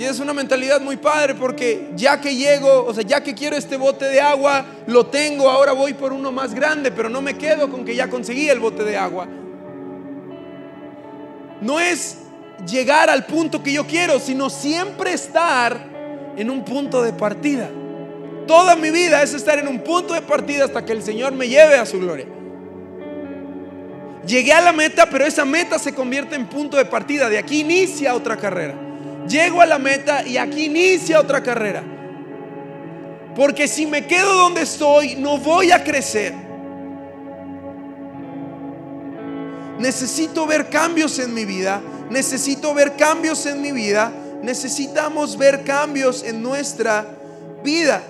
Y 0.00 0.04
es 0.04 0.18
una 0.18 0.32
mentalidad 0.32 0.80
muy 0.80 0.96
padre 0.96 1.34
porque 1.34 1.90
ya 1.94 2.18
que 2.22 2.34
llego, 2.34 2.86
o 2.86 2.94
sea, 2.94 3.02
ya 3.02 3.22
que 3.22 3.34
quiero 3.34 3.54
este 3.54 3.76
bote 3.76 4.06
de 4.06 4.18
agua, 4.18 4.64
lo 4.86 5.04
tengo, 5.04 5.50
ahora 5.50 5.72
voy 5.72 5.92
por 5.92 6.14
uno 6.14 6.32
más 6.32 6.54
grande, 6.54 6.90
pero 6.90 7.10
no 7.10 7.20
me 7.20 7.36
quedo 7.36 7.70
con 7.70 7.84
que 7.84 7.94
ya 7.94 8.08
conseguí 8.08 8.48
el 8.48 8.60
bote 8.60 8.82
de 8.82 8.96
agua. 8.96 9.28
No 11.60 11.78
es 11.78 12.16
llegar 12.66 13.10
al 13.10 13.26
punto 13.26 13.62
que 13.62 13.74
yo 13.74 13.86
quiero, 13.86 14.18
sino 14.20 14.48
siempre 14.48 15.12
estar 15.12 15.78
en 16.34 16.48
un 16.48 16.64
punto 16.64 17.02
de 17.02 17.12
partida. 17.12 17.68
Toda 18.46 18.76
mi 18.76 18.90
vida 18.90 19.22
es 19.22 19.34
estar 19.34 19.58
en 19.58 19.68
un 19.68 19.80
punto 19.80 20.14
de 20.14 20.22
partida 20.22 20.64
hasta 20.64 20.82
que 20.82 20.92
el 20.92 21.02
Señor 21.02 21.34
me 21.34 21.46
lleve 21.46 21.76
a 21.76 21.84
su 21.84 22.00
gloria. 22.00 22.24
Llegué 24.26 24.54
a 24.54 24.62
la 24.62 24.72
meta, 24.72 25.10
pero 25.10 25.26
esa 25.26 25.44
meta 25.44 25.78
se 25.78 25.92
convierte 25.92 26.36
en 26.36 26.46
punto 26.46 26.78
de 26.78 26.86
partida. 26.86 27.28
De 27.28 27.36
aquí 27.36 27.60
inicia 27.60 28.14
otra 28.14 28.38
carrera. 28.38 28.86
Llego 29.28 29.60
a 29.60 29.66
la 29.66 29.78
meta 29.78 30.26
y 30.26 30.36
aquí 30.36 30.66
inicia 30.66 31.20
otra 31.20 31.42
carrera. 31.42 31.82
Porque 33.34 33.68
si 33.68 33.86
me 33.86 34.06
quedo 34.06 34.34
donde 34.34 34.62
estoy, 34.62 35.16
no 35.16 35.38
voy 35.38 35.70
a 35.70 35.82
crecer. 35.84 36.34
Necesito 39.78 40.46
ver 40.46 40.68
cambios 40.68 41.18
en 41.18 41.32
mi 41.32 41.44
vida. 41.44 41.80
Necesito 42.10 42.74
ver 42.74 42.96
cambios 42.96 43.46
en 43.46 43.62
mi 43.62 43.72
vida. 43.72 44.12
Necesitamos 44.42 45.36
ver 45.38 45.64
cambios 45.64 46.22
en 46.22 46.42
nuestra 46.42 47.06
vida 47.62 48.02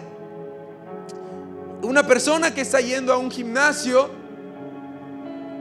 una 1.83 2.07
persona 2.07 2.53
que 2.53 2.61
está 2.61 2.81
yendo 2.81 3.13
a 3.13 3.17
un 3.17 3.31
gimnasio, 3.31 4.11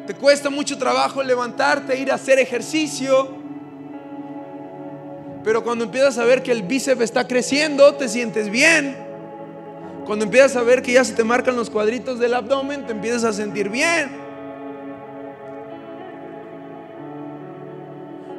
te 0.06 0.14
cuesta 0.16 0.50
mucho 0.50 0.78
trabajo 0.78 1.24
levantarte, 1.24 1.98
ir 1.98 2.12
a 2.12 2.16
hacer 2.16 2.40
ejercicio, 2.40 3.39
pero 5.44 5.64
cuando 5.64 5.86
empiezas 5.86 6.18
a 6.18 6.26
ver 6.26 6.44
que 6.44 6.52
el 6.52 6.64
bíceps 6.64 7.02
está 7.02 7.28
creciendo, 7.28 7.96
te 7.96 8.10
sientes 8.10 8.50
bien. 8.50 8.96
Cuando 10.06 10.26
empiezas 10.26 10.56
a 10.56 10.64
ver 10.64 10.82
que 10.82 10.94
ya 10.94 11.04
se 11.04 11.14
te 11.14 11.24
marcan 11.24 11.56
los 11.56 11.70
cuadritos 11.70 12.20
del 12.20 12.34
abdomen, 12.34 12.86
te 12.86 12.92
empiezas 12.92 13.24
a 13.24 13.34
sentir 13.34 13.70
bien. 13.70 14.10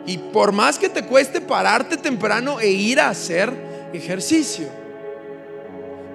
Y 0.07 0.19
por 0.19 0.53
más 0.53 0.79
que 0.79 0.89
te 0.89 1.05
cueste 1.05 1.41
pararte 1.41 1.97
temprano 1.97 2.59
e 2.59 2.71
ir 2.71 3.01
a 3.01 3.09
hacer 3.09 3.53
ejercicio. 3.93 4.67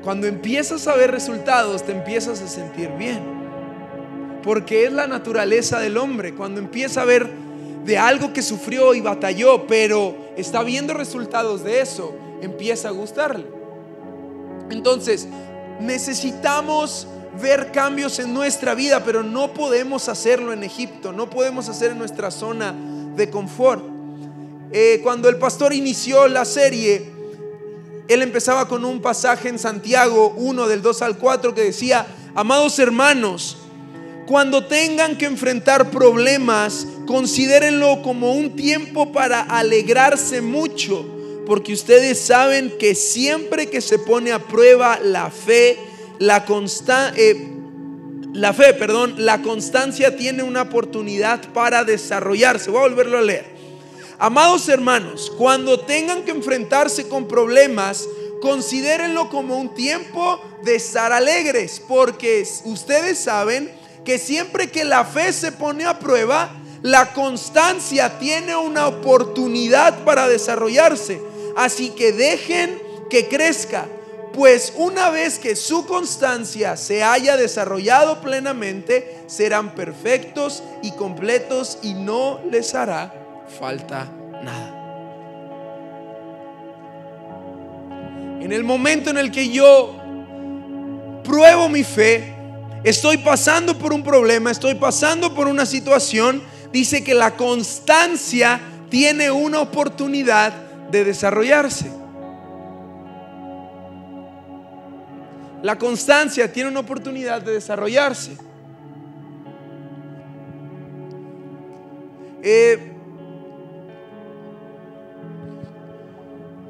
Cuando 0.03 0.27
empiezas 0.27 0.87
a 0.87 0.95
ver 0.95 1.11
resultados, 1.11 1.83
te 1.83 1.93
empiezas 1.93 2.41
a 2.41 2.47
sentir 2.47 2.89
bien. 2.97 3.23
Porque 4.43 4.85
es 4.85 4.91
la 4.91 5.07
naturaleza 5.07 5.79
del 5.79 5.97
hombre. 5.97 6.35
Cuando 6.35 6.59
empieza 6.59 7.01
a 7.01 7.05
ver 7.05 7.31
de 7.85 7.97
algo 7.97 8.33
que 8.33 8.41
sufrió 8.41 8.93
y 8.93 9.01
batalló, 9.01 9.65
pero 9.65 10.24
está 10.37 10.63
viendo 10.63 10.93
resultados 10.93 11.63
de 11.63 11.81
eso, 11.81 12.13
empieza 12.41 12.89
a 12.89 12.91
gustarle. 12.91 13.45
Entonces, 14.69 15.27
necesitamos 15.79 17.07
ver 17.41 17.71
cambios 17.71 18.19
en 18.19 18.33
nuestra 18.33 18.75
vida, 18.75 19.03
pero 19.03 19.23
no 19.23 19.53
podemos 19.53 20.09
hacerlo 20.09 20.53
en 20.53 20.63
Egipto, 20.63 21.11
no 21.11 21.29
podemos 21.29 21.69
hacer 21.69 21.91
en 21.91 21.99
nuestra 21.99 22.31
zona 22.31 22.73
de 23.15 23.29
confort. 23.29 23.83
Eh, 24.71 24.99
cuando 25.03 25.29
el 25.29 25.37
pastor 25.37 25.73
inició 25.73 26.27
la 26.27 26.45
serie, 26.45 27.11
él 28.07 28.21
empezaba 28.21 28.67
con 28.67 28.85
un 28.85 29.01
pasaje 29.01 29.49
en 29.49 29.59
Santiago 29.59 30.33
1 30.37 30.67
del 30.67 30.81
2 30.81 31.01
al 31.01 31.17
4 31.17 31.53
que 31.53 31.63
decía, 31.63 32.05
amados 32.35 32.79
hermanos, 32.79 33.57
cuando 34.27 34.65
tengan 34.65 35.17
que 35.17 35.25
enfrentar 35.25 35.91
problemas, 35.91 36.87
considérenlo 37.05 38.01
como 38.01 38.33
un 38.33 38.55
tiempo 38.55 39.11
para 39.11 39.41
alegrarse 39.41 40.41
mucho, 40.41 41.05
porque 41.45 41.73
ustedes 41.73 42.19
saben 42.19 42.73
que 42.79 42.95
siempre 42.95 43.67
que 43.67 43.81
se 43.81 43.99
pone 43.99 44.31
a 44.31 44.39
prueba 44.39 44.99
la 44.99 45.29
fe, 45.29 45.77
la 46.19 46.45
eh, 47.15 47.51
la 48.33 48.53
fe, 48.53 48.73
perdón, 48.73 49.15
la 49.17 49.41
constancia 49.41 50.17
tiene 50.17 50.43
una 50.43 50.63
oportunidad 50.63 51.41
para 51.53 51.85
desarrollarse. 51.85 52.69
Voy 52.69 52.79
a 52.79 52.89
volverlo 52.89 53.17
a 53.17 53.21
leer. 53.21 53.55
Amados 54.17 54.67
hermanos, 54.69 55.31
cuando 55.37 55.79
tengan 55.81 56.23
que 56.23 56.31
enfrentarse 56.31 57.07
con 57.07 57.27
problemas, 57.27 58.07
considérenlo 58.41 59.29
como 59.29 59.57
un 59.57 59.73
tiempo 59.73 60.41
de 60.63 60.75
estar 60.75 61.11
alegres, 61.11 61.81
porque 61.85 62.47
ustedes 62.65 63.19
saben 63.19 63.71
que 64.05 64.17
siempre 64.17 64.69
que 64.69 64.85
la 64.85 65.03
fe 65.03 65.33
se 65.33 65.51
pone 65.51 65.85
a 65.85 65.99
prueba, 65.99 66.49
la 66.85 67.13
constancia 67.13 68.19
tiene 68.19 68.55
una 68.55 68.87
oportunidad 68.87 70.03
para 70.03 70.27
desarrollarse. 70.27 71.19
Así 71.57 71.89
que 71.89 72.11
dejen 72.11 72.79
que 73.09 73.27
crezca, 73.27 73.87
pues 74.33 74.71
una 74.75 75.09
vez 75.09 75.39
que 75.39 75.55
su 75.55 75.87
constancia 75.87 76.77
se 76.77 77.03
haya 77.03 77.37
desarrollado 77.37 78.21
plenamente, 78.21 79.17
serán 79.25 79.73
perfectos 79.73 80.61
y 80.83 80.91
completos 80.91 81.79
y 81.81 81.95
no 81.95 82.39
les 82.51 82.75
hará 82.75 83.11
falta 83.59 84.07
nada. 84.43 84.71
En 88.41 88.51
el 88.51 88.63
momento 88.63 89.09
en 89.09 89.17
el 89.17 89.31
que 89.31 89.49
yo 89.49 89.95
pruebo 91.23 91.67
mi 91.67 91.83
fe, 91.83 92.35
estoy 92.83 93.17
pasando 93.17 93.75
por 93.75 93.91
un 93.91 94.03
problema, 94.03 94.51
estoy 94.51 94.75
pasando 94.75 95.33
por 95.33 95.47
una 95.47 95.65
situación, 95.65 96.53
dice 96.75 97.05
que 97.05 97.13
la 97.13 97.37
constancia 97.37 98.59
tiene 98.89 99.31
una 99.31 99.61
oportunidad 99.61 100.51
de 100.91 101.05
desarrollarse. 101.05 101.89
La 105.63 105.77
constancia 105.77 106.51
tiene 106.51 106.69
una 106.69 106.81
oportunidad 106.81 107.41
de 107.41 107.53
desarrollarse. 107.53 108.37
Eh, 112.43 112.91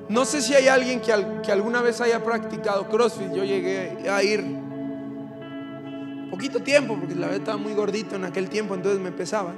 no 0.07 0.23
sé 0.23 0.43
si 0.43 0.53
hay 0.53 0.67
alguien 0.67 1.01
que, 1.01 1.13
que, 1.43 1.51
alguna 1.51 1.81
vez 1.81 1.99
haya 1.99 2.23
practicado 2.23 2.87
CrossFit. 2.89 3.33
Yo 3.33 3.43
llegué 3.43 4.07
a 4.07 4.21
ir 4.21 4.45
poquito 6.29 6.59
tiempo, 6.59 6.95
porque 6.95 7.15
la 7.15 7.21
verdad 7.21 7.39
estaba 7.39 7.57
muy 7.57 7.73
gordito 7.73 8.15
en 8.15 8.25
aquel 8.25 8.49
tiempo, 8.49 8.75
entonces 8.75 9.01
me 9.01 9.11
pesaba. 9.11 9.55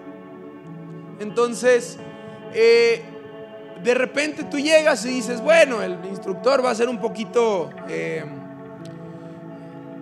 Entonces, 1.19 1.97
eh, 2.53 3.01
de 3.83 3.93
repente 3.93 4.43
tú 4.43 4.59
llegas 4.59 5.05
y 5.05 5.09
dices, 5.09 5.41
bueno, 5.41 5.81
el 5.81 5.97
instructor 6.09 6.63
va 6.63 6.71
a 6.71 6.75
ser 6.75 6.89
un 6.89 6.99
poquito, 6.99 7.69
eh, 7.87 8.23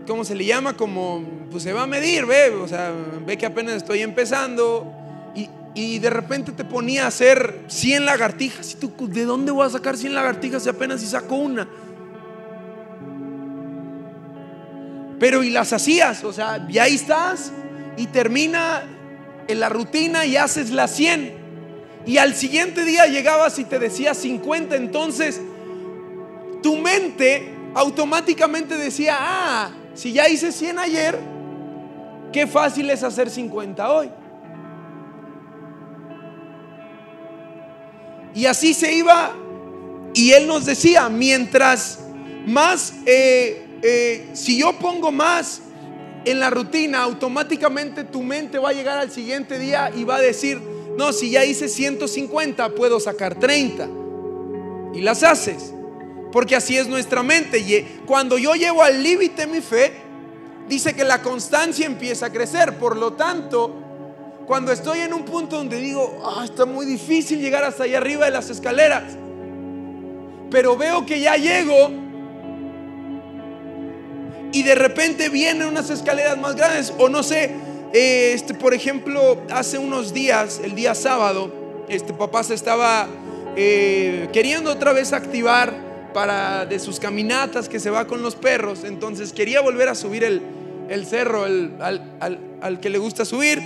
¿cómo 0.07 0.23
se 0.23 0.35
le 0.35 0.45
llama? 0.45 0.75
Como, 0.75 1.23
pues 1.51 1.63
se 1.63 1.73
va 1.73 1.83
a 1.83 1.87
medir, 1.87 2.25
ve, 2.25 2.49
o 2.49 2.67
sea, 2.67 2.93
ve 3.25 3.37
que 3.37 3.45
apenas 3.45 3.75
estoy 3.75 4.01
empezando. 4.01 4.91
Y, 5.35 5.49
y 5.73 5.99
de 5.99 6.09
repente 6.09 6.53
te 6.53 6.63
ponía 6.63 7.05
a 7.05 7.07
hacer 7.07 7.65
100 7.67 8.05
lagartijas. 8.05 8.73
¿Y 8.73 8.75
tú, 8.75 8.93
de 9.07 9.25
dónde 9.25 9.51
voy 9.51 9.65
a 9.65 9.69
sacar 9.69 9.97
100 9.97 10.15
lagartijas 10.15 10.63
si 10.63 10.69
apenas 10.69 11.01
si 11.01 11.07
saco 11.07 11.35
una? 11.35 11.67
Pero 15.19 15.43
y 15.43 15.49
las 15.49 15.71
hacías, 15.71 16.23
o 16.23 16.33
sea, 16.33 16.65
y 16.69 16.77
ahí 16.77 16.95
estás 16.95 17.51
y 17.97 18.07
termina 18.07 18.83
en 19.47 19.59
la 19.59 19.69
rutina 19.69 20.25
y 20.25 20.37
haces 20.37 20.71
las 20.71 20.91
100. 20.95 21.45
Y 22.05 22.17
al 22.17 22.35
siguiente 22.35 22.85
día 22.85 23.07
llegabas 23.07 23.57
y 23.59 23.65
te 23.65 23.79
decía 23.79 24.13
50, 24.13 24.75
entonces 24.75 25.41
tu 26.61 26.77
mente 26.77 27.51
automáticamente 27.73 28.77
decía, 28.77 29.17
ah, 29.19 29.71
si 29.93 30.13
ya 30.13 30.29
hice 30.29 30.51
100 30.51 30.79
ayer, 30.79 31.19
qué 32.31 32.47
fácil 32.47 32.89
es 32.89 33.03
hacer 33.03 33.29
50 33.29 33.91
hoy. 33.91 34.11
Y 38.35 38.45
así 38.45 38.73
se 38.73 38.91
iba. 38.93 39.33
Y 40.13 40.31
él 40.31 40.45
nos 40.45 40.65
decía, 40.65 41.09
mientras 41.09 41.99
más, 42.45 42.93
eh, 43.05 43.79
eh, 43.81 44.29
si 44.33 44.59
yo 44.59 44.77
pongo 44.77 45.11
más 45.11 45.61
en 46.25 46.39
la 46.39 46.49
rutina, 46.49 47.03
automáticamente 47.03 48.03
tu 48.03 48.23
mente 48.23 48.57
va 48.57 48.69
a 48.69 48.73
llegar 48.73 48.97
al 48.97 49.11
siguiente 49.11 49.59
día 49.59 49.91
y 49.95 50.03
va 50.03 50.17
a 50.17 50.21
decir, 50.21 50.59
no, 50.97 51.13
si 51.13 51.31
ya 51.31 51.45
hice 51.45 51.67
150, 51.67 52.69
puedo 52.69 52.99
sacar 52.99 53.35
30. 53.35 53.87
Y 54.93 55.01
las 55.01 55.23
haces. 55.23 55.73
Porque 56.31 56.55
así 56.55 56.77
es 56.77 56.87
nuestra 56.87 57.21
mente. 57.21 57.59
Y 57.59 58.01
cuando 58.05 58.37
yo 58.37 58.55
llevo 58.55 58.81
al 58.81 59.01
límite 59.03 59.45
mi 59.45 59.61
fe, 59.61 59.93
dice 60.67 60.93
que 60.93 61.03
la 61.03 61.21
constancia 61.21 61.85
empieza 61.85 62.27
a 62.27 62.31
crecer. 62.31 62.77
Por 62.77 62.97
lo 62.97 63.13
tanto, 63.13 63.73
cuando 64.45 64.71
estoy 64.71 64.99
en 64.99 65.13
un 65.13 65.25
punto 65.25 65.57
donde 65.57 65.79
digo, 65.79 66.21
ah, 66.23 66.45
está 66.45 66.65
muy 66.65 66.85
difícil 66.85 67.39
llegar 67.39 67.63
hasta 67.63 67.83
allá 67.83 67.97
arriba 67.97 68.25
de 68.25 68.31
las 68.31 68.49
escaleras, 68.49 69.03
pero 70.51 70.77
veo 70.77 71.05
que 71.05 71.19
ya 71.19 71.35
llego 71.35 71.89
y 74.55 74.63
de 74.63 74.73
repente 74.73 75.27
vienen 75.27 75.67
unas 75.67 75.89
escaleras 75.89 76.37
más 76.37 76.55
grandes, 76.55 76.93
o 76.97 77.09
no 77.09 77.23
sé, 77.23 77.51
eh, 77.91 78.31
este, 78.33 78.53
por 78.53 78.73
ejemplo, 78.73 79.41
hace 79.51 79.77
unos 79.77 80.13
días, 80.13 80.61
el 80.63 80.75
día 80.75 80.95
sábado, 80.95 81.51
este 81.89 82.13
papá 82.13 82.41
se 82.41 82.53
estaba 82.53 83.05
eh, 83.57 84.29
queriendo 84.31 84.71
otra 84.71 84.93
vez 84.93 85.11
activar 85.11 85.73
para 86.13 86.65
de 86.65 86.79
sus 86.79 87.01
caminatas 87.01 87.67
que 87.67 87.81
se 87.81 87.89
va 87.89 88.07
con 88.07 88.21
los 88.21 88.35
perros, 88.35 88.85
entonces 88.85 89.33
quería 89.33 89.59
volver 89.59 89.89
a 89.89 89.95
subir 89.95 90.23
el, 90.23 91.05
cerro 91.05 91.43
al, 91.43 91.75
al 92.61 92.79
que 92.79 92.89
le 92.89 92.97
gusta 92.97 93.25
subir. 93.25 93.61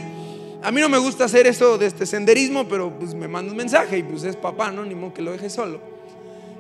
A 0.64 0.72
mí 0.72 0.82
no 0.82 0.90
me 0.90 0.98
gusta 0.98 1.26
hacer 1.26 1.46
eso 1.46 1.78
de 1.78 1.86
este 1.86 2.08
senderismo, 2.08 2.68
pero 2.68 2.98
pues 2.98 3.14
me 3.14 3.28
manda 3.28 3.52
un 3.52 3.58
mensaje 3.58 4.00
y 4.00 4.02
pues 4.02 4.24
es 4.24 4.36
papá, 4.36 4.72
¿no? 4.72 4.84
Ni 4.84 4.96
modo 4.96 5.14
que 5.14 5.22
lo 5.22 5.34
deje 5.34 5.52
solo. 5.52 5.89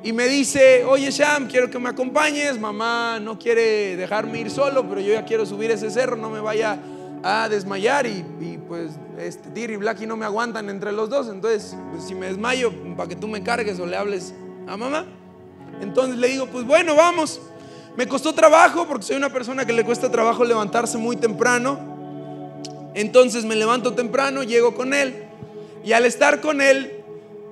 Y 0.04 0.14
me 0.14 0.28
dice, 0.28 0.86
oye 0.86 1.12
Sham, 1.12 1.48
quiero 1.48 1.70
que 1.70 1.78
me 1.78 1.90
acompañes, 1.90 2.58
mamá 2.60 3.20
no 3.20 3.38
quiere 3.38 3.98
dejarme 3.98 4.40
ir 4.40 4.50
solo, 4.50 4.88
pero 4.88 5.02
yo 5.02 5.14
ya 5.14 5.26
quiero 5.26 5.46
subir 5.46 5.72
ese 5.72 5.92
cerro, 5.92 6.16
no 6.16 6.30
me 6.30 6.40
vaya 6.40 6.80
a 7.22 7.50
desmayar 7.50 8.06
y, 8.08 8.24
pues 8.68 8.92
este, 9.18 9.60
y 9.60 9.76
Blacky 9.76 10.06
no 10.06 10.16
me 10.16 10.26
aguantan 10.26 10.70
entre 10.70 10.94
los 10.94 11.10
dos, 11.10 11.28
entonces 11.28 11.76
pues, 11.92 12.06
si 12.06 12.16
me 12.16 12.28
desmayo, 12.28 12.72
para 12.96 13.10
que 13.10 13.16
tú 13.16 13.28
me 13.28 13.44
cargues 13.44 13.80
o 13.80 13.86
le 13.86 13.98
hables 13.98 14.34
a 14.68 14.78
mamá. 14.78 15.06
Entonces 15.82 16.18
le 16.18 16.28
digo, 16.30 16.48
pues 16.48 16.66
bueno, 16.66 16.96
vamos. 16.96 17.42
Me 17.98 18.08
costó 18.08 18.34
trabajo 18.34 18.86
porque 18.88 19.06
soy 19.06 19.18
una 19.18 19.30
persona 19.30 19.66
que 19.66 19.74
le 19.74 19.84
cuesta 19.84 20.10
trabajo 20.10 20.46
levantarse 20.46 20.98
muy 20.98 21.18
temprano. 21.18 21.78
Entonces 22.94 23.44
me 23.44 23.56
levanto 23.56 23.94
temprano, 23.94 24.44
llego 24.44 24.76
con 24.76 24.94
él 24.94 25.26
y 25.84 25.94
al 25.94 26.06
estar 26.06 26.42
con 26.42 26.62
él, 26.62 26.99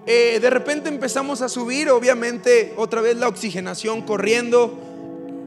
eh, 0.07 0.39
de 0.39 0.49
repente 0.49 0.87
empezamos 0.87 1.41
a 1.41 1.49
subir, 1.49 1.89
obviamente 1.89 2.73
otra 2.77 3.01
vez 3.01 3.17
la 3.17 3.27
oxigenación 3.27 4.03
corriendo 4.03 4.79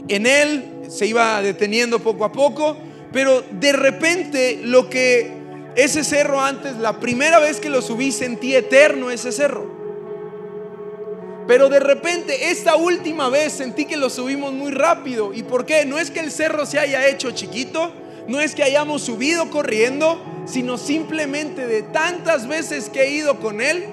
en 0.09 0.27
él, 0.27 0.83
se 0.88 1.07
iba 1.07 1.40
deteniendo 1.40 2.01
poco 2.01 2.27
a 2.27 2.33
poco, 2.33 2.77
pero 3.11 3.42
de 3.51 3.73
repente 3.73 4.61
lo 4.62 4.90
que 4.90 5.33
ese 5.77 6.05
cerro 6.05 6.42
antes, 6.42 6.77
la 6.77 7.01
primera 7.01 7.38
vez 7.38 7.59
que 7.59 7.70
lo 7.70 7.81
subí 7.81 8.12
sentí 8.12 8.55
eterno 8.55 9.11
ese 9.11 9.33
cerro. 9.33 9.81
Pero 11.46 11.70
de 11.70 11.81
repente 11.81 12.51
esta 12.51 12.77
última 12.77 13.31
vez 13.31 13.55
sentí 13.55 13.87
que 13.87 13.96
lo 13.96 14.11
subimos 14.11 14.53
muy 14.53 14.73
rápido. 14.73 15.33
¿Y 15.33 15.42
por 15.42 15.64
qué? 15.64 15.87
No 15.87 15.99
es 15.99 16.11
que 16.11 16.20
el 16.20 16.31
cerro 16.31 16.66
se 16.66 16.79
haya 16.79 17.09
hecho 17.09 17.31
chiquito, 17.31 17.92
no 18.29 18.40
es 18.40 18.55
que 18.55 18.62
hayamos 18.62 19.03
subido 19.03 19.49
corriendo, 19.49 20.20
sino 20.44 20.77
simplemente 20.77 21.66
de 21.66 21.83
tantas 21.83 22.46
veces 22.46 22.90
que 22.90 23.05
he 23.05 23.11
ido 23.11 23.40
con 23.40 23.61
Él, 23.61 23.87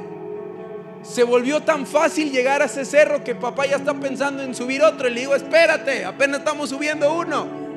se 1.08 1.24
volvió 1.24 1.62
tan 1.62 1.86
fácil 1.86 2.32
llegar 2.32 2.62
a 2.62 2.65
ese 2.65 2.84
cerro 2.84 3.24
que 3.24 3.34
papá 3.34 3.65
ya 3.65 3.78
está 3.78 3.93
pensando 3.93 4.43
en 4.43 4.54
subir 4.54 4.84
otro. 4.84 5.08
Y 5.08 5.13
le 5.13 5.22
digo, 5.22 5.36
espérate, 5.36 6.06
apenas 6.06 6.39
estamos 6.39 6.70
subiendo 6.70 7.13
uno. 7.13 7.67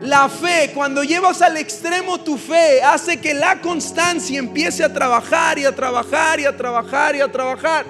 La 0.00 0.28
fe, 0.28 0.72
cuando 0.74 1.02
llevas 1.02 1.40
al 1.40 1.56
extremo 1.56 2.18
tu 2.18 2.36
fe, 2.36 2.82
hace 2.82 3.18
que 3.18 3.32
la 3.32 3.60
constancia 3.60 4.38
empiece 4.38 4.84
a 4.84 4.92
trabajar 4.92 5.58
y 5.58 5.64
a 5.64 5.74
trabajar 5.74 6.38
y 6.40 6.44
a 6.44 6.56
trabajar 6.56 7.16
y 7.16 7.20
a 7.20 7.32
trabajar. 7.32 7.86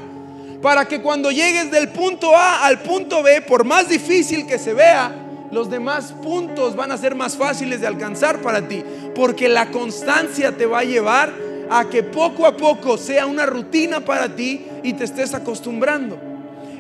Para 0.63 0.87
que 0.87 1.01
cuando 1.03 1.31
llegues 1.31 1.71
del 1.71 1.89
punto 1.89 2.37
A 2.37 2.65
al 2.65 2.81
punto 2.81 3.23
B, 3.23 3.43
por 3.43 3.65
más 3.65 3.89
difícil 3.89 4.47
que 4.47 4.59
se 4.59 4.73
vea, 4.73 5.13
los 5.51 5.71
demás 5.71 6.13
puntos 6.23 6.75
van 6.75 6.93
a 6.93 6.99
ser 6.99 7.15
más 7.15 7.37
fáciles 7.37 7.81
de 7.81 7.87
alcanzar 7.87 8.41
para 8.41 8.67
ti, 8.67 8.85
porque 9.15 9.49
la 9.49 9.71
constancia 9.71 10.57
te 10.57 10.67
va 10.67 10.81
a 10.81 10.85
llevar 10.85 11.46
a 11.71 11.89
que 11.89 12.03
poco 12.03 12.47
a 12.47 12.57
poco 12.57 12.97
sea 12.97 13.27
una 13.27 13.47
rutina 13.47 14.01
para 14.01 14.35
ti 14.35 14.67
y 14.83 14.93
te 14.93 15.05
estés 15.05 15.35
acostumbrando. 15.35 16.19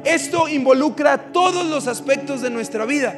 Esto 0.05 0.49
involucra 0.49 1.19
todos 1.33 1.67
los 1.67 1.87
aspectos 1.89 2.41
de 2.41 2.51
nuestra 2.51 2.85
vida. 2.85 3.15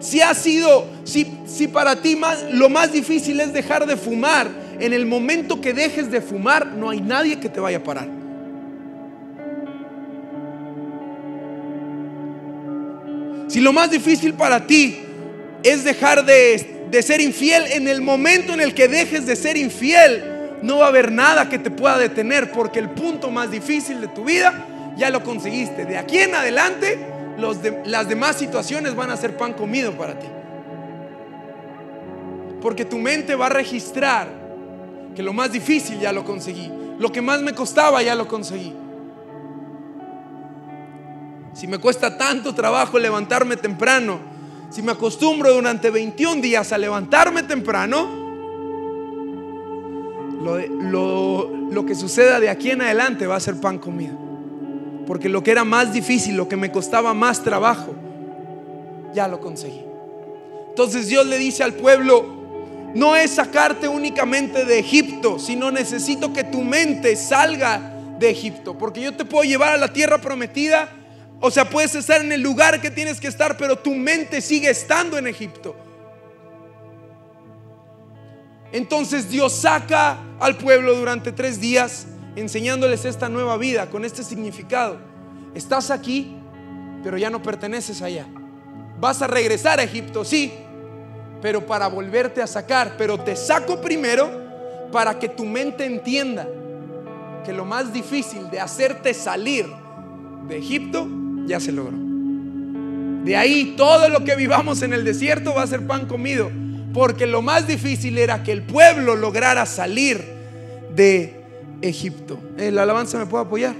Si 0.00 0.20
ha 0.20 0.34
sido, 0.34 0.86
si, 1.04 1.40
si 1.46 1.68
para 1.68 1.96
ti 1.96 2.16
más, 2.16 2.44
lo 2.52 2.68
más 2.68 2.92
difícil 2.92 3.40
es 3.40 3.52
dejar 3.52 3.86
de 3.86 3.96
fumar, 3.96 4.48
en 4.78 4.92
el 4.92 5.06
momento 5.06 5.60
que 5.60 5.72
dejes 5.72 6.10
de 6.10 6.20
fumar, 6.20 6.66
no 6.66 6.90
hay 6.90 7.00
nadie 7.00 7.40
que 7.40 7.48
te 7.48 7.60
vaya 7.60 7.78
a 7.78 7.82
parar. 7.82 8.08
Si 13.48 13.60
lo 13.60 13.72
más 13.72 13.90
difícil 13.90 14.34
para 14.34 14.66
ti 14.66 14.98
es 15.62 15.84
dejar 15.84 16.24
de, 16.26 16.75
de 16.90 17.02
ser 17.02 17.20
infiel, 17.20 17.64
en 17.72 17.88
el 17.88 18.00
momento 18.00 18.54
en 18.54 18.60
el 18.60 18.74
que 18.74 18.88
dejes 18.88 19.26
de 19.26 19.36
ser 19.36 19.56
infiel, 19.56 20.58
no 20.62 20.78
va 20.78 20.86
a 20.86 20.88
haber 20.88 21.12
nada 21.12 21.48
que 21.48 21.58
te 21.58 21.70
pueda 21.70 21.98
detener, 21.98 22.52
porque 22.52 22.78
el 22.78 22.90
punto 22.90 23.30
más 23.30 23.50
difícil 23.50 24.00
de 24.00 24.08
tu 24.08 24.24
vida 24.24 24.66
ya 24.96 25.10
lo 25.10 25.22
conseguiste. 25.22 25.84
De 25.84 25.98
aquí 25.98 26.18
en 26.18 26.34
adelante, 26.34 26.98
las 27.84 28.08
demás 28.08 28.36
situaciones 28.36 28.94
van 28.94 29.10
a 29.10 29.16
ser 29.16 29.36
pan 29.36 29.52
comido 29.52 29.92
para 29.92 30.18
ti. 30.18 30.26
Porque 32.62 32.84
tu 32.84 32.98
mente 32.98 33.34
va 33.34 33.46
a 33.46 33.50
registrar 33.50 34.28
que 35.14 35.22
lo 35.22 35.32
más 35.32 35.52
difícil 35.52 36.00
ya 36.00 36.12
lo 36.12 36.24
conseguí. 36.24 36.72
Lo 36.98 37.12
que 37.12 37.20
más 37.20 37.42
me 37.42 37.52
costaba 37.52 38.02
ya 38.02 38.14
lo 38.14 38.26
conseguí. 38.26 38.74
Si 41.52 41.66
me 41.66 41.78
cuesta 41.78 42.16
tanto 42.16 42.54
trabajo 42.54 42.98
levantarme 42.98 43.56
temprano, 43.56 44.18
si 44.70 44.82
me 44.82 44.92
acostumbro 44.92 45.52
durante 45.52 45.90
21 45.90 46.40
días 46.40 46.72
a 46.72 46.78
levantarme 46.78 47.42
temprano, 47.42 48.26
lo, 50.42 51.50
lo, 51.70 51.86
que 51.86 51.94
suceda 51.94 52.38
de 52.40 52.48
aquí 52.48 52.70
en 52.70 52.82
adelante 52.82 53.26
va 53.26 53.36
a 53.36 53.40
ser 53.40 53.60
pan 53.60 53.78
comido. 53.78 54.16
Porque 55.06 55.28
lo 55.28 55.42
que 55.42 55.50
era 55.52 55.64
más 55.64 55.92
difícil, 55.92 56.36
lo 56.36 56.48
que 56.48 56.56
me 56.56 56.70
costaba 56.70 57.14
más 57.14 57.42
trabajo, 57.42 57.94
ya 59.14 59.28
lo 59.28 59.40
conseguí. 59.40 59.82
Entonces 60.68 61.08
Dios 61.08 61.26
le 61.26 61.38
dice 61.38 61.62
al 61.62 61.74
pueblo, 61.74 62.36
no 62.94 63.16
es 63.16 63.32
sacarte 63.32 63.88
únicamente 63.88 64.64
de 64.64 64.78
Egipto, 64.78 65.38
sino 65.38 65.70
necesito 65.70 66.32
que 66.32 66.44
tu 66.44 66.62
mente 66.62 67.16
salga 67.16 67.94
de 68.18 68.30
Egipto. 68.30 68.76
Porque 68.76 69.00
yo 69.00 69.14
te 69.14 69.24
puedo 69.24 69.44
llevar 69.44 69.74
a 69.74 69.76
la 69.76 69.92
tierra 69.92 70.18
prometida, 70.18 70.88
o 71.40 71.50
sea, 71.50 71.68
puedes 71.68 71.94
estar 71.94 72.20
en 72.20 72.32
el 72.32 72.40
lugar 72.40 72.80
que 72.80 72.90
tienes 72.90 73.20
que 73.20 73.28
estar, 73.28 73.56
pero 73.56 73.76
tu 73.76 73.94
mente 73.94 74.40
sigue 74.40 74.70
estando 74.70 75.18
en 75.18 75.26
Egipto. 75.26 75.76
Entonces 78.72 79.30
Dios 79.30 79.52
saca 79.52 80.18
al 80.40 80.56
pueblo 80.56 80.94
durante 80.94 81.32
tres 81.32 81.60
días 81.60 82.06
enseñándoles 82.36 83.04
esta 83.04 83.28
nueva 83.28 83.56
vida 83.56 83.88
con 83.90 84.04
este 84.04 84.22
significado. 84.22 84.98
Estás 85.54 85.90
aquí, 85.90 86.36
pero 87.02 87.16
ya 87.16 87.30
no 87.30 87.42
perteneces 87.42 88.02
allá. 88.02 88.26
Vas 88.98 89.22
a 89.22 89.26
regresar 89.26 89.78
a 89.78 89.82
Egipto, 89.82 90.24
sí, 90.24 90.52
pero 91.40 91.66
para 91.66 91.86
volverte 91.86 92.42
a 92.42 92.46
sacar. 92.46 92.96
Pero 92.96 93.18
te 93.18 93.36
saco 93.36 93.80
primero 93.80 94.88
para 94.90 95.18
que 95.18 95.28
tu 95.28 95.44
mente 95.44 95.84
entienda 95.84 96.48
que 97.44 97.52
lo 97.52 97.64
más 97.64 97.92
difícil 97.92 98.50
de 98.50 98.60
hacerte 98.60 99.14
salir 99.14 99.66
de 100.48 100.58
Egipto 100.58 101.06
ya 101.46 101.60
se 101.60 101.72
logró. 101.72 101.96
De 103.24 103.36
ahí 103.36 103.74
todo 103.76 104.08
lo 104.08 104.24
que 104.24 104.36
vivamos 104.36 104.82
en 104.82 104.92
el 104.92 105.04
desierto 105.04 105.54
va 105.54 105.62
a 105.62 105.66
ser 105.66 105.86
pan 105.86 106.06
comido. 106.06 106.50
Porque 106.92 107.26
lo 107.26 107.42
más 107.42 107.66
difícil 107.66 108.18
era 108.18 108.42
que 108.42 108.52
el 108.52 108.62
pueblo 108.62 109.16
lograra 109.16 109.66
salir 109.66 110.24
de 110.94 111.34
Egipto. 111.82 112.38
¿El 112.56 112.78
alabanza 112.78 113.18
me 113.18 113.26
puede 113.26 113.44
apoyar? 113.44 113.74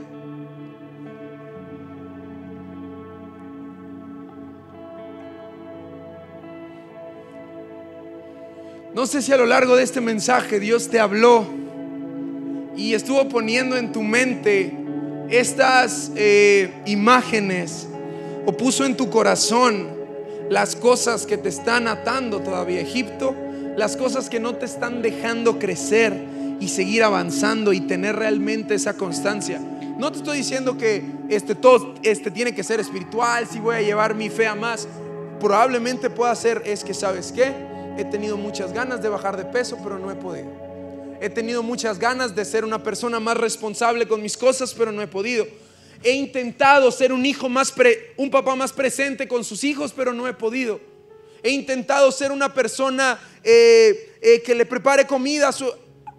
No 8.95 9.07
sé 9.07 9.23
si 9.23 9.33
a 9.33 9.37
lo 9.37 9.47
largo 9.47 9.77
de 9.77 9.83
este 9.83 10.01
mensaje 10.01 10.59
Dios 10.59 10.89
te 10.89 10.99
habló 10.99 11.47
y 12.77 12.95
estuvo 12.95 13.29
poniendo 13.29 13.77
en 13.77 13.93
tu 13.93 14.03
mente 14.03 14.86
estas 15.31 16.13
eh, 16.15 16.73
imágenes 16.87 17.87
o 18.45 18.53
puso 18.53 18.85
en 18.85 18.97
tu 18.97 19.11
corazón 19.11 19.89
las 20.49 20.77
cosas 20.77 21.27
que 21.27 21.37
te 21.37 21.49
están 21.49 21.89
atando 21.89 22.41
todavía 22.41 22.81
Egipto, 22.81 23.35
las 23.77 23.97
cosas 23.97 24.31
que 24.31 24.41
no 24.41 24.55
te 24.55 24.67
están 24.67 25.03
dejando 25.03 25.59
crecer 25.59 26.15
y 26.61 26.69
seguir 26.69 27.03
avanzando 27.03 27.73
y 27.73 27.81
tener 27.81 28.17
realmente 28.17 28.75
esa 28.75 28.95
constancia. 28.95 29.61
No 29.99 30.13
te 30.13 30.19
estoy 30.19 30.39
diciendo 30.39 30.77
que 30.77 31.03
este, 31.29 31.55
todo 31.55 31.95
este 32.03 32.31
tiene 32.31 32.55
que 32.55 32.63
ser 32.63 32.81
espiritual, 32.81 33.47
si 33.47 33.59
voy 33.59 33.77
a 33.77 33.83
llevar 33.83 34.15
mi 34.15 34.29
fe 34.29 34.47
a 34.47 34.55
más. 34.55 34.87
Probablemente 35.41 36.09
pueda 36.09 36.35
ser, 36.35 36.63
es 36.65 36.85
que, 36.85 36.95
¿sabes 36.95 37.33
qué? 37.33 37.53
He 37.99 38.05
tenido 38.05 38.37
muchas 38.37 38.73
ganas 38.73 39.03
de 39.03 39.09
bajar 39.09 39.37
de 39.37 39.45
peso, 39.45 39.79
pero 39.83 39.99
no 39.99 40.11
he 40.11 40.15
podido. 40.15 40.66
He 41.21 41.31
tenido 41.31 41.63
muchas 41.63 41.99
ganas 41.99 42.35
de 42.35 42.45
ser 42.45 42.65
una 42.65 42.83
persona 42.83 43.21
más 43.21 43.37
responsable 43.37 44.07
con 44.07 44.23
mis 44.23 44.37
cosas, 44.37 44.75
pero 44.75 44.93
no 44.93 45.03
he 45.03 45.07
podido. 45.07 45.47
He 46.03 46.13
intentado 46.13 46.91
ser 46.91 47.13
un 47.13 47.25
hijo 47.25 47.49
más, 47.49 47.73
un 48.17 48.31
papá 48.31 48.55
más 48.55 48.73
presente 48.73 49.27
con 49.27 49.45
sus 49.45 49.65
hijos, 49.65 49.93
pero 49.97 50.13
no 50.13 50.29
he 50.29 50.35
podido. 50.35 50.81
He 51.43 51.51
intentado 51.51 52.11
ser 52.13 52.33
una 52.33 52.53
persona 52.53 53.19
eh, 53.43 54.19
eh, 54.21 54.43
que 54.43 54.55
le 54.55 54.67
prepare 54.67 55.07
comida 55.07 55.51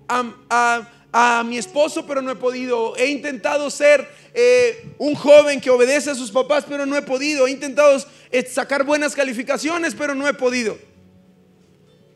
a 0.10 1.44
mi 1.46 1.58
esposo, 1.58 2.06
pero 2.06 2.22
no 2.22 2.32
he 2.32 2.36
podido. 2.36 2.96
He 2.98 3.08
intentado 3.08 3.70
ser 3.70 4.08
eh, 4.34 4.94
un 4.98 5.16
joven 5.16 5.60
que 5.60 5.70
obedece 5.70 6.12
a 6.12 6.16
sus 6.16 6.32
papás, 6.32 6.66
pero 6.68 6.86
no 6.86 6.98
he 6.98 7.02
podido. 7.02 7.46
He 7.48 7.52
intentado 7.52 8.04
sacar 8.50 8.84
buenas 8.84 9.16
calificaciones, 9.16 9.94
pero 9.96 10.16
no 10.16 10.28
he 10.28 10.34
podido. 10.34 10.78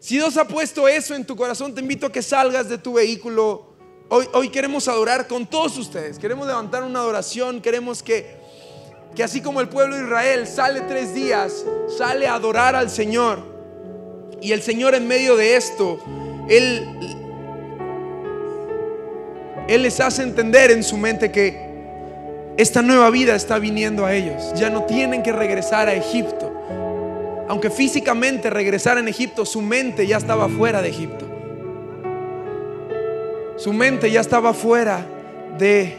Si 0.02 0.16
Dios 0.16 0.36
ha 0.38 0.46
puesto 0.46 0.88
eso 0.88 1.14
en 1.14 1.24
tu 1.24 1.36
corazón, 1.36 1.76
te 1.76 1.80
invito 1.80 2.08
a 2.08 2.12
que 2.12 2.24
salgas 2.24 2.68
de 2.68 2.80
tu 2.80 2.94
vehículo. 2.94 3.68
Hoy, 4.10 4.26
hoy 4.34 4.50
queremos 4.50 4.88
adorar 4.88 5.28
con 5.28 5.46
todos 5.46 5.78
ustedes. 5.78 6.18
Queremos 6.18 6.48
levantar 6.48 6.82
una 6.82 7.00
adoración. 7.00 7.62
Queremos 7.62 8.02
que, 8.02 8.36
que 9.16 9.24
así 9.24 9.42
como 9.42 9.62
el 9.62 9.70
pueblo 9.70 9.96
de 9.96 10.04
Israel 10.04 10.48
sale 10.48 10.82
tres 10.82 11.14
días, 11.14 11.64
sale 12.00 12.26
a 12.26 12.34
adorar 12.34 12.76
al 12.76 12.90
Señor. 12.90 13.44
Y 14.42 14.54
el 14.54 14.64
Señor 14.64 14.96
en 14.96 15.08
medio 15.08 15.38
de 15.38 15.56
esto, 15.56 16.00
Él 16.50 16.84
él 19.68 19.84
les 19.84 20.00
hace 20.00 20.24
entender 20.24 20.72
en 20.72 20.84
su 20.84 20.98
mente 20.98 21.32
que 21.32 21.56
esta 22.58 22.82
nueva 22.82 23.10
vida 23.10 23.36
está 23.36 23.60
viniendo 23.60 24.06
a 24.06 24.14
ellos. 24.14 24.52
Ya 24.56 24.70
no 24.70 24.84
tienen 24.84 25.24
que 25.24 25.32
regresar 25.32 25.88
a 25.88 25.94
Egipto. 25.94 26.61
Aunque 27.52 27.70
físicamente 27.70 28.50
regresar 28.50 28.98
en 28.98 29.10
Egipto, 29.10 29.46
su 29.46 29.62
mente 29.62 30.08
ya 30.08 30.16
estaba 30.16 30.48
fuera 30.48 30.82
de 30.82 30.88
Egipto. 30.88 31.26
Su 33.58 33.74
mente 33.74 34.10
ya 34.10 34.22
estaba 34.22 34.54
fuera 34.54 35.06
de 35.60 35.98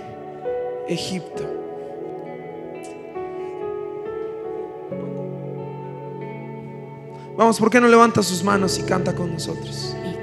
Egipto. 0.89 1.43
Vamos, 7.37 7.59
¿por 7.59 7.69
qué 7.69 7.83
no 7.83 7.89
levanta 7.89 8.23
sus 8.23 8.43
manos 8.43 8.79
y 8.79 8.85
canta 8.85 9.15
con 9.15 9.35
nosotros? 9.35 9.95
Mi 10.03 10.17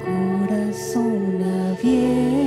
corazón 0.48 1.44
abierto. 1.70 2.40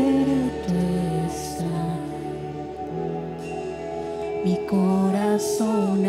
mi 4.44 4.56
corazón 4.66 6.04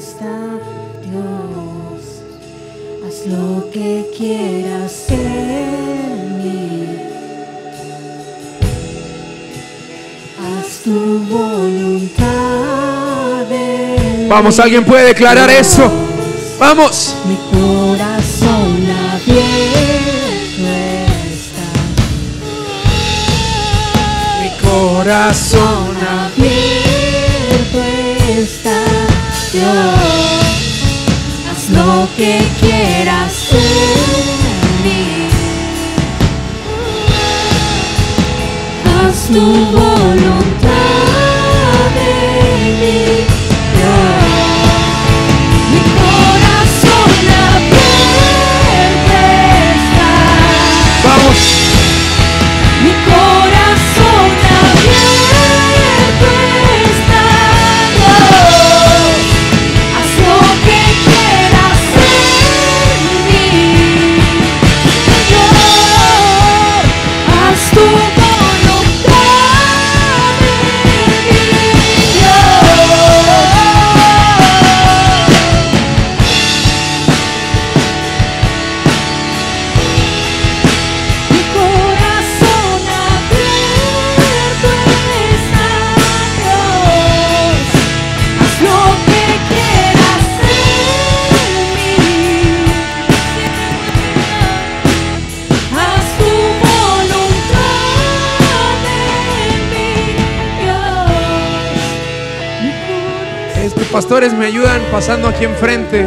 Dios. 0.00 0.16
Haz 3.06 3.26
lo 3.26 3.70
que 3.70 4.06
quieras 4.16 5.04
en 5.10 6.38
mí. 6.38 6.88
Haz 10.40 10.80
tu 10.84 11.18
voluntad. 11.28 12.26
Vamos, 14.28 14.58
alguien 14.58 14.86
puede 14.86 15.08
declarar 15.08 15.50
eso. 15.50 15.90
Vamos. 16.58 17.14
Mi 17.28 17.36
corazón 17.58 18.88
abierto. 19.12 19.60
corazón 24.62 25.89
que 32.20 32.38
quieras 32.60 33.48
en. 33.52 35.30
Haz 38.84 39.28
tu 39.28 39.40
voluntad 39.40 40.59
me 104.40 104.46
ayudan 104.46 104.80
pasando 104.90 105.28
aquí 105.28 105.44
enfrente. 105.44 106.06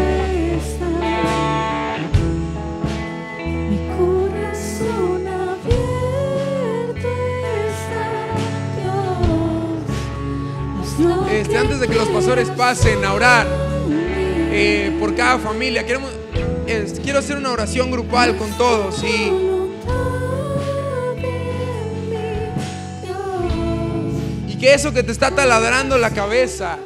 Este, 11.31 11.57
antes 11.59 11.79
de 11.79 11.87
que 11.87 11.93
los 11.93 12.07
pastores 12.07 12.49
pasen 12.49 13.05
a 13.05 13.13
orar 13.13 13.45
eh, 14.51 14.97
por 14.99 15.13
cada 15.13 15.37
familia, 15.37 15.85
queremos, 15.85 16.09
quiero 17.03 17.19
hacer 17.19 17.37
una 17.37 17.51
oración 17.51 17.91
grupal 17.91 18.35
con 18.37 18.49
todos. 18.57 19.03
Y 24.47 24.55
que 24.55 24.73
eso 24.73 24.91
que 24.91 25.03
te 25.03 25.11
está 25.11 25.29
taladrando 25.29 25.99
la 25.99 26.09
cabeza 26.09 26.79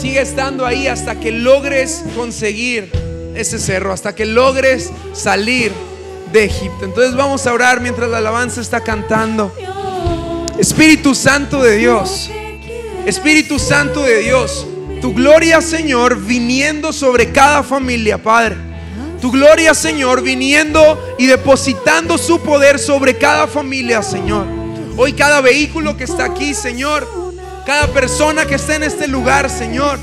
siga 0.00 0.22
estando 0.22 0.64
ahí 0.64 0.86
hasta 0.86 1.20
que 1.20 1.30
logres 1.30 2.02
conseguir 2.16 2.90
ese 3.34 3.58
cerro, 3.58 3.92
hasta 3.92 4.14
que 4.14 4.24
logres 4.24 4.90
salir 5.12 5.72
de 6.32 6.44
Egipto. 6.44 6.86
Entonces 6.86 7.14
vamos 7.14 7.46
a 7.46 7.52
orar 7.52 7.82
mientras 7.82 8.08
la 8.08 8.18
alabanza 8.18 8.62
está 8.62 8.80
cantando. 8.80 9.54
Espíritu 10.58 11.14
Santo 11.14 11.62
de 11.62 11.76
Dios, 11.76 12.30
Espíritu 13.04 13.58
Santo 13.58 14.02
de 14.02 14.20
Dios, 14.20 14.66
tu 15.02 15.12
gloria 15.12 15.60
Señor 15.60 16.18
viniendo 16.18 16.94
sobre 16.94 17.30
cada 17.30 17.62
familia, 17.62 18.22
Padre. 18.22 18.56
Tu 19.20 19.30
gloria 19.30 19.74
Señor 19.74 20.22
viniendo 20.22 21.14
y 21.18 21.26
depositando 21.26 22.16
su 22.16 22.40
poder 22.40 22.78
sobre 22.78 23.18
cada 23.18 23.46
familia, 23.46 24.02
Señor. 24.02 24.46
Hoy 24.96 25.12
cada 25.12 25.42
vehículo 25.42 25.94
que 25.98 26.04
está 26.04 26.24
aquí, 26.24 26.54
Señor, 26.54 27.19
cada 27.66 27.86
persona 27.88 28.46
que 28.46 28.54
está 28.54 28.76
en 28.76 28.82
este 28.82 29.06
lugar, 29.06 29.50
Señor, 29.50 29.98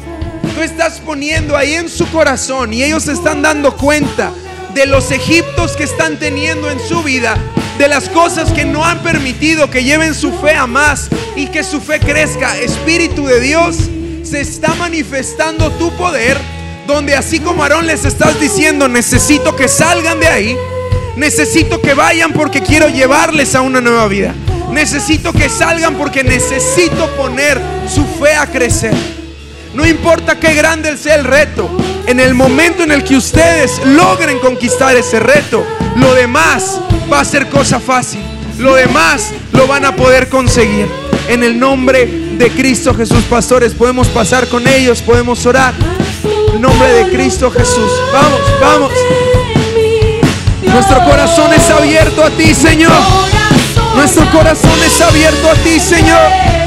tú 0.56 0.62
estás 0.62 1.00
poniendo 1.00 1.58
ahí 1.58 1.74
en 1.74 1.90
su 1.90 2.10
corazón 2.12 2.74
y 2.74 2.84
ellos 2.84 3.04
se 3.04 3.14
están 3.14 3.42
dando 3.42 3.76
cuenta 3.76 4.32
de 4.74 4.86
los 4.86 5.12
egiptos 5.12 5.76
que 5.76 5.84
están 5.84 6.18
teniendo 6.20 6.70
en 6.70 6.80
su 6.80 7.02
vida, 7.02 7.38
de 7.78 7.88
las 7.88 8.10
cosas 8.10 8.52
que 8.52 8.66
no 8.66 8.86
han 8.86 9.00
permitido 9.00 9.70
que 9.70 9.84
lleven 9.84 10.14
su 10.14 10.32
fe 10.32 10.56
a 10.56 10.68
más 10.68 11.10
y 11.36 11.48
que 11.48 11.64
su 11.64 11.82
fe 11.82 12.00
crezca. 12.00 12.58
Espíritu 12.58 13.26
de 13.26 13.40
Dios, 13.40 13.76
se 14.24 14.42
está 14.42 14.76
manifestando 14.76 15.72
tu 15.72 15.92
poder, 15.96 16.38
donde 16.86 17.16
así 17.16 17.40
como 17.40 17.64
Aarón 17.64 17.88
les 17.88 18.06
estás 18.06 18.40
diciendo, 18.40 18.88
necesito 18.88 19.56
que 19.56 19.68
salgan 19.68 20.20
de 20.20 20.28
ahí, 20.28 20.58
necesito 21.16 21.82
que 21.82 21.94
vayan 21.94 22.34
porque 22.34 22.62
quiero 22.62 22.88
llevarles 22.90 23.56
a 23.56 23.62
una 23.62 23.82
nueva 23.82 24.08
vida. 24.08 24.36
Necesito 24.72 25.34
que 25.34 25.50
salgan 25.50 25.96
porque 25.96 26.24
necesito 26.24 27.10
poner 27.16 27.60
su 27.88 28.06
fe 28.06 28.36
a 28.36 28.48
crecer. 28.48 28.94
No 29.74 29.86
importa 29.86 30.40
qué 30.40 30.54
grande 30.54 30.98
sea 30.98 31.16
el 31.16 31.24
reto, 31.24 31.70
en 32.08 32.20
el 32.20 32.34
momento 32.34 32.84
en 32.84 32.92
el 32.92 33.04
que 33.04 33.18
ustedes 33.18 33.80
logren 33.86 34.40
conquistar 34.40 34.96
ese 34.96 35.20
reto, 35.20 35.64
lo 35.96 36.14
demás 36.14 36.80
va 37.12 37.20
a 37.20 37.26
ser 37.26 37.48
cosa 37.50 37.80
fácil. 37.80 38.22
Lo 38.58 38.74
demás 38.74 39.34
lo 39.52 39.68
van 39.68 39.86
a 39.86 39.96
poder 39.96 40.30
conseguir. 40.30 40.88
En 41.28 41.44
el 41.44 41.60
nombre 41.60 42.06
de 42.06 42.50
Cristo 42.52 42.94
Jesús, 42.94 43.24
pastores, 43.30 43.74
podemos 43.74 44.08
pasar 44.08 44.48
con 44.48 44.68
ellos, 44.68 45.02
podemos 45.02 45.46
orar. 45.46 45.74
En 46.54 46.62
nombre 46.62 46.88
de 46.94 47.12
Cristo 47.12 47.52
Jesús. 47.52 47.92
Vamos, 48.14 48.42
vamos. 48.62 48.92
Nuestro 50.64 51.04
corazón 51.04 51.54
es 51.54 51.70
abierto 51.70 52.24
a 52.24 52.30
ti, 52.32 52.54
Señor. 52.54 53.37
Nuestro 53.98 54.30
corazón 54.30 54.80
es 54.86 55.02
abierto 55.02 55.50
a 55.50 55.56
ti, 55.56 55.80
Señor. 55.80 56.67